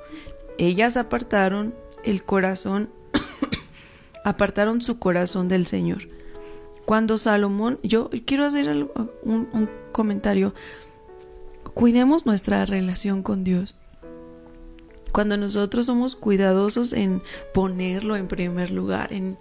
ellas 0.58 0.96
apartaron 0.96 1.74
el 2.06 2.24
corazón, 2.24 2.90
apartaron 4.24 4.82
su 4.82 5.00
corazón 5.00 5.48
del 5.48 5.66
Señor. 5.66 6.04
Cuando 6.86 7.18
Salomón, 7.18 7.80
yo 7.84 8.10
quiero 8.26 8.46
hacer 8.46 8.88
un 9.24 9.70
comentario. 9.92 10.54
Cuidemos 11.80 12.26
nuestra 12.26 12.66
relación 12.66 13.24
con 13.24 13.46
Dios. 13.46 13.74
Cuando 15.14 15.38
nosotros 15.38 15.86
somos 15.86 16.18
cuidadosos 16.18 16.92
en 16.92 17.24
ponerlo 17.54 18.18
en 18.18 18.28
primer 18.28 18.70
lugar, 18.70 19.14
en 19.14 19.38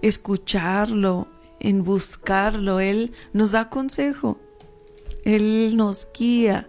escucharlo, 0.00 1.26
en 1.58 1.82
buscarlo, 1.82 2.78
Él 2.78 3.10
nos 3.32 3.50
da 3.50 3.70
consejo, 3.70 4.38
Él 5.24 5.76
nos 5.76 6.06
guía, 6.16 6.68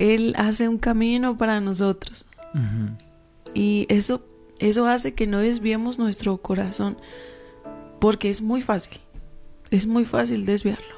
Él 0.00 0.34
hace 0.36 0.68
un 0.68 0.78
camino 0.78 1.38
para 1.38 1.60
nosotros. 1.60 2.26
Y 3.54 3.86
eso, 3.88 4.26
eso 4.58 4.86
hace 4.86 5.14
que 5.14 5.28
no 5.28 5.38
desviemos 5.38 5.96
nuestro 5.96 6.38
corazón, 6.38 6.96
porque 8.00 8.30
es 8.30 8.42
muy 8.42 8.62
fácil, 8.62 8.98
es 9.70 9.86
muy 9.86 10.04
fácil 10.04 10.44
desviarlo. 10.44 10.95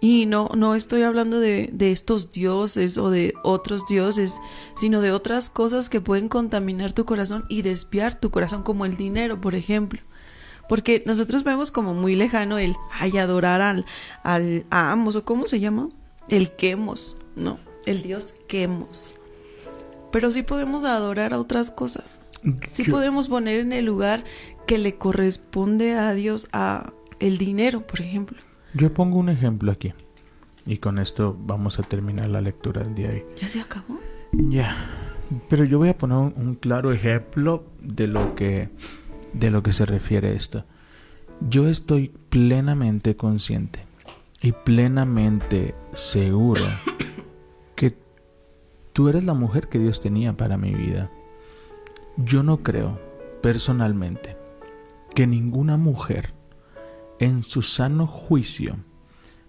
Y 0.00 0.26
no, 0.26 0.48
no 0.54 0.74
estoy 0.74 1.02
hablando 1.02 1.40
de, 1.40 1.70
de 1.72 1.90
estos 1.90 2.30
dioses 2.30 2.98
o 2.98 3.10
de 3.10 3.34
otros 3.42 3.86
dioses, 3.86 4.40
sino 4.76 5.00
de 5.00 5.10
otras 5.10 5.50
cosas 5.50 5.88
que 5.88 6.00
pueden 6.00 6.28
contaminar 6.28 6.92
tu 6.92 7.04
corazón 7.04 7.44
y 7.48 7.62
desviar 7.62 8.14
tu 8.14 8.30
corazón, 8.30 8.62
como 8.62 8.86
el 8.86 8.96
dinero, 8.96 9.40
por 9.40 9.54
ejemplo. 9.56 10.00
Porque 10.68 11.02
nosotros 11.06 11.42
vemos 11.42 11.70
como 11.70 11.94
muy 11.94 12.14
lejano 12.14 12.58
el, 12.58 12.76
ay, 12.92 13.16
adorar 13.18 13.60
al, 13.60 13.86
al 14.22 14.66
a 14.70 14.92
Amos, 14.92 15.16
o 15.16 15.24
cómo 15.24 15.46
se 15.46 15.60
llama, 15.60 15.88
el 16.28 16.52
Quemos, 16.52 17.16
¿no? 17.34 17.58
El 17.86 18.02
dios 18.02 18.36
Quemos. 18.46 19.14
Pero 20.12 20.30
sí 20.30 20.42
podemos 20.42 20.84
adorar 20.84 21.32
a 21.32 21.40
otras 21.40 21.70
cosas. 21.70 22.20
Sí 22.68 22.84
podemos 22.84 23.28
poner 23.28 23.60
en 23.60 23.72
el 23.72 23.84
lugar 23.84 24.24
que 24.66 24.78
le 24.78 24.94
corresponde 24.96 25.94
a 25.94 26.12
Dios 26.14 26.46
a 26.52 26.92
el 27.18 27.38
dinero, 27.38 27.86
por 27.86 28.00
ejemplo. 28.00 28.38
Yo 28.74 28.92
pongo 28.92 29.18
un 29.18 29.28
ejemplo 29.28 29.72
aquí. 29.72 29.92
Y 30.66 30.78
con 30.78 30.98
esto 30.98 31.36
vamos 31.38 31.78
a 31.78 31.82
terminar 31.82 32.28
la 32.28 32.40
lectura 32.40 32.82
del 32.82 32.94
día 32.94 33.08
de 33.08 33.14
hoy. 33.14 33.24
¿Ya 33.40 33.48
se 33.48 33.60
acabó? 33.60 33.98
Ya. 34.32 34.76
Pero 35.48 35.64
yo 35.64 35.78
voy 35.78 35.88
a 35.88 35.96
poner 35.96 36.18
un, 36.18 36.34
un 36.36 36.54
claro 36.54 36.92
ejemplo 36.92 37.64
de 37.80 38.06
lo 38.06 38.34
que 38.34 38.68
de 39.32 39.50
lo 39.50 39.62
que 39.62 39.72
se 39.72 39.86
refiere 39.86 40.34
esto. 40.34 40.64
Yo 41.40 41.68
estoy 41.68 42.12
plenamente 42.28 43.16
consciente 43.16 43.80
y 44.40 44.52
plenamente 44.52 45.74
seguro 45.94 46.64
que 47.76 47.96
tú 48.92 49.08
eres 49.08 49.24
la 49.24 49.34
mujer 49.34 49.68
que 49.68 49.78
Dios 49.78 50.00
tenía 50.00 50.36
para 50.36 50.56
mi 50.56 50.74
vida. 50.74 51.10
Yo 52.16 52.42
no 52.42 52.62
creo 52.62 52.98
personalmente 53.42 54.36
que 55.14 55.26
ninguna 55.26 55.76
mujer 55.76 56.34
en 57.18 57.42
su 57.42 57.62
sano 57.62 58.06
juicio 58.06 58.76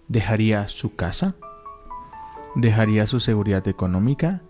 dejaría 0.08 0.66
su 0.68 0.96
casa, 0.96 1.36
dejaría 2.56 3.06
su 3.06 3.20
seguridad 3.20 3.66
económica, 3.68 4.42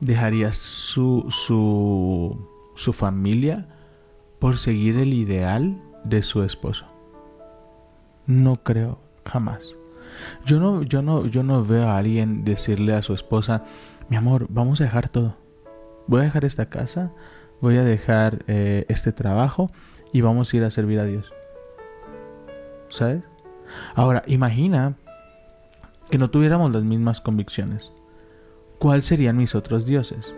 dejaría 0.00 0.52
su, 0.52 1.26
su, 1.30 2.48
su 2.74 2.92
familia 2.92 3.68
por 4.38 4.56
seguir 4.56 4.96
el 4.96 5.12
ideal 5.12 5.78
de 6.04 6.22
su 6.22 6.42
esposo. 6.42 6.86
No 8.26 8.62
creo, 8.62 8.98
jamás. 9.26 9.76
Yo 10.46 10.58
no, 10.58 10.82
yo 10.82 11.02
no, 11.02 11.26
yo 11.26 11.42
no 11.42 11.64
veo 11.64 11.88
a 11.88 11.98
alguien 11.98 12.44
decirle 12.44 12.94
a 12.94 13.02
su 13.02 13.14
esposa, 13.14 13.64
mi 14.08 14.16
amor, 14.16 14.46
vamos 14.48 14.80
a 14.80 14.84
dejar 14.84 15.08
todo. 15.08 15.36
Voy 16.06 16.20
a 16.20 16.24
dejar 16.24 16.44
esta 16.44 16.70
casa, 16.70 17.12
voy 17.60 17.76
a 17.76 17.84
dejar 17.84 18.44
eh, 18.46 18.86
este 18.88 19.12
trabajo 19.12 19.70
y 20.12 20.20
vamos 20.20 20.52
a 20.52 20.56
ir 20.56 20.64
a 20.64 20.70
servir 20.70 20.98
a 21.00 21.04
Dios. 21.04 21.32
¿Sabes? 22.94 23.24
Ahora, 23.96 24.22
imagina 24.26 24.94
que 26.10 26.16
no 26.16 26.30
tuviéramos 26.30 26.72
las 26.72 26.84
mismas 26.84 27.20
convicciones. 27.20 27.90
¿Cuáles 28.78 29.06
serían 29.06 29.36
mis 29.36 29.56
otros 29.56 29.84
dioses? 29.84 30.32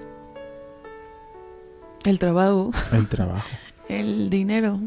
El 2.05 2.19
trabajo, 2.19 2.71
El 2.93 3.09
trabajo, 3.09 3.47
el 3.89 4.31
dinero, 4.31 4.81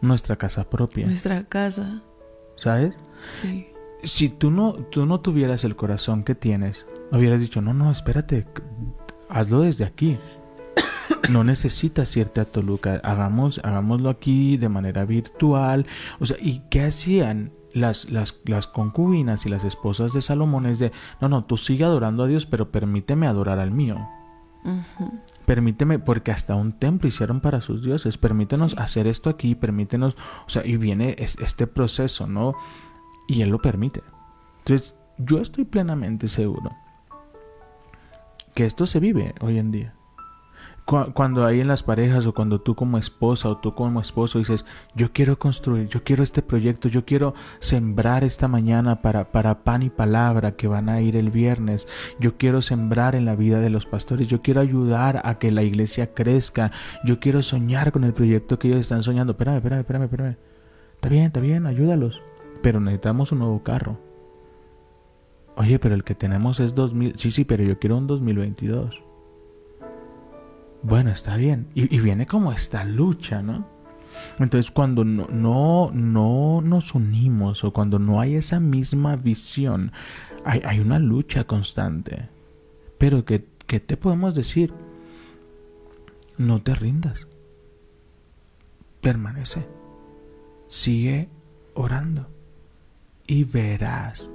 nuestra 0.00 0.36
casa 0.36 0.68
propia, 0.68 1.06
nuestra 1.06 1.44
casa. 1.44 2.02
¿sabes? 2.56 2.94
Sí. 3.28 3.68
Si 4.02 4.28
tú 4.28 4.50
no, 4.50 4.72
tú 4.72 5.06
no 5.06 5.20
tuvieras 5.20 5.62
el 5.64 5.76
corazón 5.76 6.24
que 6.24 6.34
tienes, 6.34 6.86
hubieras 7.12 7.40
dicho, 7.40 7.60
no, 7.60 7.72
no, 7.72 7.92
espérate, 7.92 8.46
hazlo 9.28 9.60
desde 9.60 9.84
aquí. 9.84 10.18
No 11.30 11.44
necesitas 11.44 12.16
irte 12.16 12.40
a 12.40 12.44
Toluca, 12.44 13.00
hagamos, 13.04 13.60
hagámoslo 13.64 14.10
aquí 14.10 14.56
de 14.56 14.68
manera 14.68 15.04
virtual. 15.04 15.86
O 16.20 16.26
sea, 16.26 16.36
¿y 16.40 16.62
qué 16.70 16.82
hacían 16.84 17.52
las, 17.72 18.10
las, 18.10 18.34
las 18.44 18.66
concubinas 18.66 19.46
y 19.46 19.48
las 19.48 19.64
esposas 19.64 20.12
de 20.12 20.22
Salomón? 20.22 20.66
Es 20.66 20.78
de, 20.78 20.92
no, 21.20 21.28
no, 21.28 21.44
tú 21.44 21.56
sigue 21.56 21.84
adorando 21.84 22.24
a 22.24 22.26
Dios, 22.26 22.46
pero 22.46 22.70
permíteme 22.70 23.26
adorar 23.26 23.58
al 23.60 23.70
mío. 23.70 23.96
Permíteme, 25.46 25.98
porque 25.98 26.30
hasta 26.30 26.54
un 26.54 26.72
templo 26.72 27.08
hicieron 27.08 27.40
para 27.40 27.60
sus 27.60 27.82
dioses. 27.82 28.16
Permítenos 28.18 28.72
Sí. 28.72 28.76
hacer 28.80 29.06
esto 29.06 29.28
aquí, 29.30 29.54
permítenos, 29.54 30.16
o 30.46 30.50
sea, 30.50 30.64
y 30.64 30.76
viene 30.76 31.16
es- 31.18 31.36
este 31.38 31.66
proceso, 31.66 32.26
¿no? 32.26 32.54
Y 33.28 33.42
Él 33.42 33.50
lo 33.50 33.58
permite. 33.60 34.02
Entonces, 34.58 34.94
yo 35.18 35.38
estoy 35.40 35.64
plenamente 35.64 36.28
seguro 36.28 36.70
que 38.54 38.66
esto 38.66 38.86
se 38.86 39.00
vive 39.00 39.34
hoy 39.40 39.58
en 39.58 39.70
día. 39.72 39.94
Cu- 40.84 41.12
Cuando 41.14 41.44
hay 41.46 41.60
en 41.60 41.68
las 41.68 41.84
parejas 41.84 42.26
o 42.26 42.34
cuando 42.34 42.60
tú 42.60 42.74
como 42.74 42.98
esposa 42.98 43.48
o 43.48 43.56
tú 43.58 43.74
como 43.74 44.00
esposo 44.00 44.38
dices, 44.40 44.64
yo 44.96 45.12
quiero 45.12 45.38
construir, 45.38 45.88
yo 45.88 46.02
quiero 46.02 46.22
este 46.24 46.42
proyecto, 46.42 46.88
yo 46.88 47.04
quiero 47.04 47.34
sembrar 47.60 48.24
esta 48.24 48.48
mañana 48.48 49.00
para, 49.00 49.30
para 49.30 49.62
pan 49.62 49.82
y 49.84 49.90
palabra 49.90 50.56
que 50.56 50.66
van 50.66 50.88
a 50.88 51.00
ir 51.00 51.14
el 51.16 51.30
viernes, 51.30 51.86
yo 52.18 52.36
quiero 52.36 52.62
sembrar 52.62 53.14
en 53.14 53.24
la 53.24 53.36
vida 53.36 53.60
de 53.60 53.70
los 53.70 53.86
pastores, 53.86 54.26
yo 54.26 54.42
quiero 54.42 54.60
ayudar 54.60 55.22
a 55.24 55.38
que 55.38 55.52
la 55.52 55.62
iglesia 55.62 56.14
crezca, 56.14 56.72
yo 57.04 57.20
quiero 57.20 57.42
soñar 57.42 57.92
con 57.92 58.02
el 58.02 58.12
proyecto 58.12 58.58
que 58.58 58.66
ellos 58.68 58.80
están 58.80 59.04
soñando. 59.04 59.32
Espérame, 59.32 59.58
espérame, 59.58 59.80
espérame, 59.82 60.04
espérame. 60.04 60.36
Está 60.94 61.08
bien, 61.08 61.24
está 61.26 61.40
bien, 61.40 61.66
ayúdalos. 61.66 62.20
Pero 62.60 62.80
necesitamos 62.80 63.30
un 63.32 63.38
nuevo 63.38 63.62
carro. 63.62 63.98
Oye, 65.56 65.78
pero 65.78 65.94
el 65.94 66.02
que 66.02 66.14
tenemos 66.14 66.58
es 66.60 66.74
2000. 66.74 67.18
Sí, 67.18 67.30
sí, 67.30 67.44
pero 67.44 67.62
yo 67.62 67.78
quiero 67.78 67.98
un 67.98 68.06
2022. 68.08 69.00
Bueno, 70.82 71.10
está 71.10 71.36
bien. 71.36 71.68
Y, 71.74 71.98
viene 72.00 72.26
como 72.26 72.52
esta 72.52 72.84
lucha, 72.84 73.42
¿no? 73.42 73.66
Entonces 74.38 74.70
cuando 74.70 75.04
no, 75.04 75.26
no, 75.30 75.90
no 75.92 76.60
nos 76.60 76.94
unimos 76.94 77.64
o 77.64 77.72
cuando 77.72 77.98
no 77.98 78.20
hay 78.20 78.34
esa 78.34 78.60
misma 78.60 79.16
visión, 79.16 79.92
hay, 80.44 80.60
hay 80.64 80.80
una 80.80 80.98
lucha 80.98 81.44
constante. 81.44 82.28
Pero 82.98 83.24
¿qué, 83.24 83.46
¿qué 83.66 83.80
te 83.80 83.96
podemos 83.96 84.34
decir? 84.34 84.72
No 86.36 86.62
te 86.62 86.74
rindas. 86.74 87.28
Permanece. 89.00 89.66
Sigue 90.68 91.28
orando. 91.74 92.28
Y 93.26 93.44
verás 93.44 94.30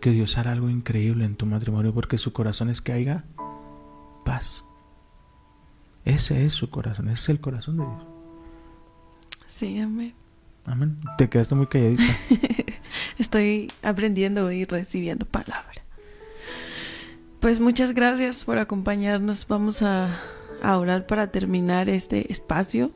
que 0.00 0.10
Dios 0.10 0.38
hará 0.38 0.52
algo 0.52 0.68
increíble 0.68 1.24
en 1.24 1.36
tu 1.36 1.46
matrimonio 1.46 1.92
porque 1.92 2.18
su 2.18 2.32
corazón 2.32 2.70
es 2.70 2.80
que 2.80 2.92
haya 2.92 3.24
paz. 4.24 4.64
Ese 6.04 6.46
es 6.46 6.52
su 6.52 6.70
corazón, 6.70 7.08
ese 7.08 7.22
es 7.22 7.28
el 7.28 7.40
corazón 7.40 7.76
de 7.78 7.84
Dios. 7.84 8.02
Sí, 9.46 9.78
amén. 9.78 10.14
Amén. 10.64 10.98
Te 11.18 11.28
quedaste 11.28 11.54
muy 11.54 11.66
calladita. 11.66 12.02
Estoy 13.18 13.70
aprendiendo 13.82 14.50
y 14.52 14.64
recibiendo 14.64 15.26
palabra. 15.26 15.82
Pues 17.40 17.60
muchas 17.60 17.92
gracias 17.92 18.44
por 18.44 18.58
acompañarnos. 18.58 19.46
Vamos 19.48 19.82
a, 19.82 20.20
a 20.62 20.78
orar 20.78 21.06
para 21.06 21.28
terminar 21.28 21.88
este 21.88 22.30
espacio. 22.32 22.92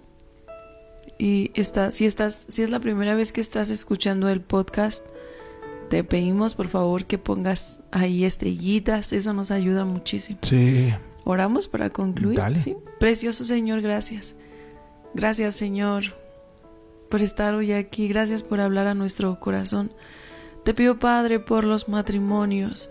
Y 1.19 1.51
está, 1.55 1.93
si 1.93 2.07
estás, 2.07 2.47
si 2.49 2.63
es 2.63 2.71
la 2.71 2.81
primera 2.81 3.15
vez 3.15 3.33
que 3.33 3.41
estás 3.41 3.71
escuchando 3.71 4.29
el 4.29 4.41
podcast, 4.41 5.05
te 5.89 6.05
pedimos 6.05 6.55
por 6.55 6.69
favor 6.69 7.07
que 7.07 7.19
pongas 7.19 7.83
ahí 7.91 8.25
estrellitas. 8.25 9.13
Eso 9.13 9.33
nos 9.33 9.51
ayuda 9.51 9.85
muchísimo. 9.85 10.39
Sí. 10.43 10.93
Oramos 11.29 11.67
para 11.67 11.91
concluir. 11.91 12.39
Dale. 12.39 12.57
¿sí? 12.57 12.77
Precioso 13.01 13.45
Señor, 13.45 13.81
gracias. 13.81 14.37
Gracias 15.13 15.57
Señor 15.57 16.05
por 17.11 17.21
estar 17.21 17.53
hoy 17.55 17.73
aquí. 17.73 18.07
Gracias 18.07 18.45
por 18.45 18.61
hablar 18.61 18.87
a 18.87 18.95
nuestro 18.95 19.41
corazón. 19.41 19.93
Te 20.63 20.73
pido 20.73 21.01
Padre 21.01 21.41
por 21.41 21.65
los 21.65 21.89
matrimonios. 21.89 22.91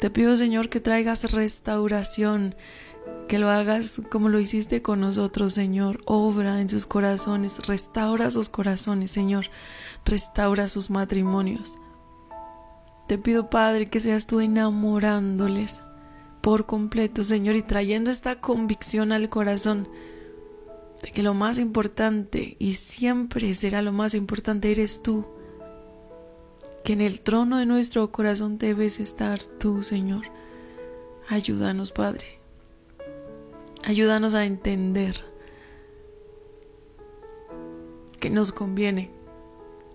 Te 0.00 0.10
pido 0.10 0.36
Señor 0.36 0.68
que 0.68 0.80
traigas 0.80 1.30
restauración. 1.30 2.56
Que 3.28 3.38
lo 3.38 3.50
hagas 3.50 4.02
como 4.10 4.30
lo 4.30 4.40
hiciste 4.40 4.82
con 4.82 5.00
nosotros, 5.00 5.54
Señor. 5.54 6.00
Obra 6.06 6.60
en 6.60 6.68
sus 6.68 6.86
corazones. 6.86 7.68
Restaura 7.68 8.32
sus 8.32 8.48
corazones, 8.48 9.12
Señor. 9.12 9.46
Restaura 10.04 10.66
sus 10.66 10.90
matrimonios. 10.90 11.78
Te 13.06 13.16
pido, 13.16 13.48
Padre, 13.48 13.86
que 13.86 14.00
seas 14.00 14.26
tú 14.26 14.40
enamorándoles 14.40 15.84
por 16.46 16.64
completo, 16.64 17.24
Señor, 17.24 17.56
y 17.56 17.62
trayendo 17.62 18.08
esta 18.08 18.40
convicción 18.40 19.10
al 19.10 19.28
corazón 19.28 19.88
de 21.02 21.10
que 21.10 21.24
lo 21.24 21.34
más 21.34 21.58
importante 21.58 22.54
y 22.60 22.74
siempre 22.74 23.52
será 23.52 23.82
lo 23.82 23.90
más 23.90 24.14
importante 24.14 24.70
eres 24.70 25.02
tú. 25.02 25.26
Que 26.84 26.92
en 26.92 27.00
el 27.00 27.20
trono 27.20 27.58
de 27.58 27.66
nuestro 27.66 28.12
corazón 28.12 28.58
debes 28.58 29.00
estar 29.00 29.44
tú, 29.44 29.82
Señor. 29.82 30.26
Ayúdanos, 31.28 31.90
Padre. 31.90 32.38
Ayúdanos 33.82 34.34
a 34.34 34.44
entender 34.44 35.20
que 38.20 38.30
nos 38.30 38.52
conviene 38.52 39.10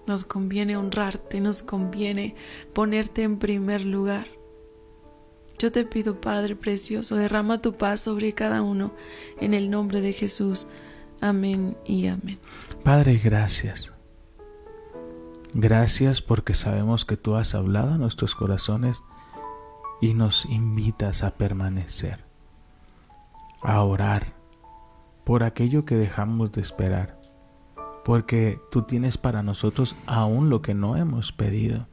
nos 0.05 0.25
conviene 0.25 0.75
honrarte, 0.75 1.39
nos 1.39 1.63
conviene 1.63 2.35
ponerte 2.73 3.23
en 3.23 3.39
primer 3.39 3.85
lugar. 3.85 4.40
Yo 5.61 5.71
te 5.71 5.85
pido, 5.85 6.19
Padre 6.19 6.55
precioso, 6.55 7.15
derrama 7.15 7.61
tu 7.61 7.73
paz 7.73 8.01
sobre 8.01 8.33
cada 8.33 8.63
uno 8.63 8.95
en 9.39 9.53
el 9.53 9.69
nombre 9.69 10.01
de 10.01 10.11
Jesús. 10.11 10.67
Amén 11.21 11.77
y 11.85 12.07
amén. 12.07 12.39
Padre, 12.83 13.21
gracias. 13.23 13.93
Gracias 15.53 16.19
porque 16.19 16.55
sabemos 16.55 17.05
que 17.05 17.15
tú 17.15 17.35
has 17.35 17.53
hablado 17.53 17.93
a 17.93 17.97
nuestros 17.99 18.33
corazones 18.33 19.03
y 20.01 20.15
nos 20.15 20.45
invitas 20.45 21.21
a 21.21 21.37
permanecer, 21.37 22.25
a 23.61 23.83
orar 23.83 24.33
por 25.25 25.43
aquello 25.43 25.85
que 25.85 25.93
dejamos 25.93 26.51
de 26.53 26.61
esperar 26.61 27.21
porque 28.03 28.59
tú 28.71 28.81
tienes 28.81 29.19
para 29.19 29.43
nosotros 29.43 29.95
aún 30.07 30.49
lo 30.49 30.63
que 30.63 30.73
no 30.73 30.97
hemos 30.97 31.31
pedido. 31.31 31.87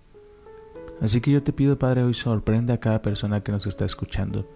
Así 1.01 1.21
que 1.21 1.31
yo 1.31 1.43
te 1.43 1.53
pido, 1.53 1.79
Padre, 1.79 2.03
hoy 2.03 2.15
sorprende 2.15 2.73
a 2.73 2.81
cada 2.81 3.03
persona 3.03 3.43
que 3.43 3.53
nos 3.53 3.67
está 3.67 3.85
escuchando 3.85 4.49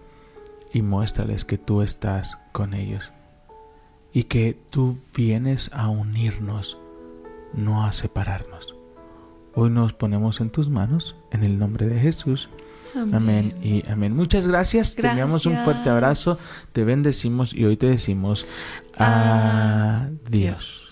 y 0.73 0.81
muéstrales 0.81 1.45
que 1.45 1.57
tú 1.57 1.81
estás 1.81 2.37
con 2.51 2.73
ellos 2.73 3.13
y 4.11 4.25
que 4.25 4.59
tú 4.69 4.97
vienes 5.15 5.71
a 5.73 5.87
unirnos, 5.89 6.77
no 7.53 7.85
a 7.85 7.93
separarnos. 7.93 8.75
Hoy 9.55 9.69
nos 9.69 9.93
ponemos 9.93 10.41
en 10.41 10.49
tus 10.49 10.69
manos, 10.69 11.15
en 11.31 11.43
el 11.43 11.59
nombre 11.59 11.87
de 11.87 11.99
Jesús. 11.99 12.49
Amén, 12.95 13.15
amén 13.15 13.55
y 13.61 13.87
amén. 13.89 14.15
Muchas 14.15 14.47
gracias. 14.47 14.95
gracias. 14.95 15.01
Te 15.01 15.07
enviamos 15.07 15.45
un 15.45 15.57
fuerte 15.63 15.89
abrazo. 15.89 16.37
Te 16.73 16.83
bendecimos 16.83 17.53
y 17.53 17.65
hoy 17.65 17.77
te 17.77 17.87
decimos 17.87 18.45
adiós. 18.97 20.82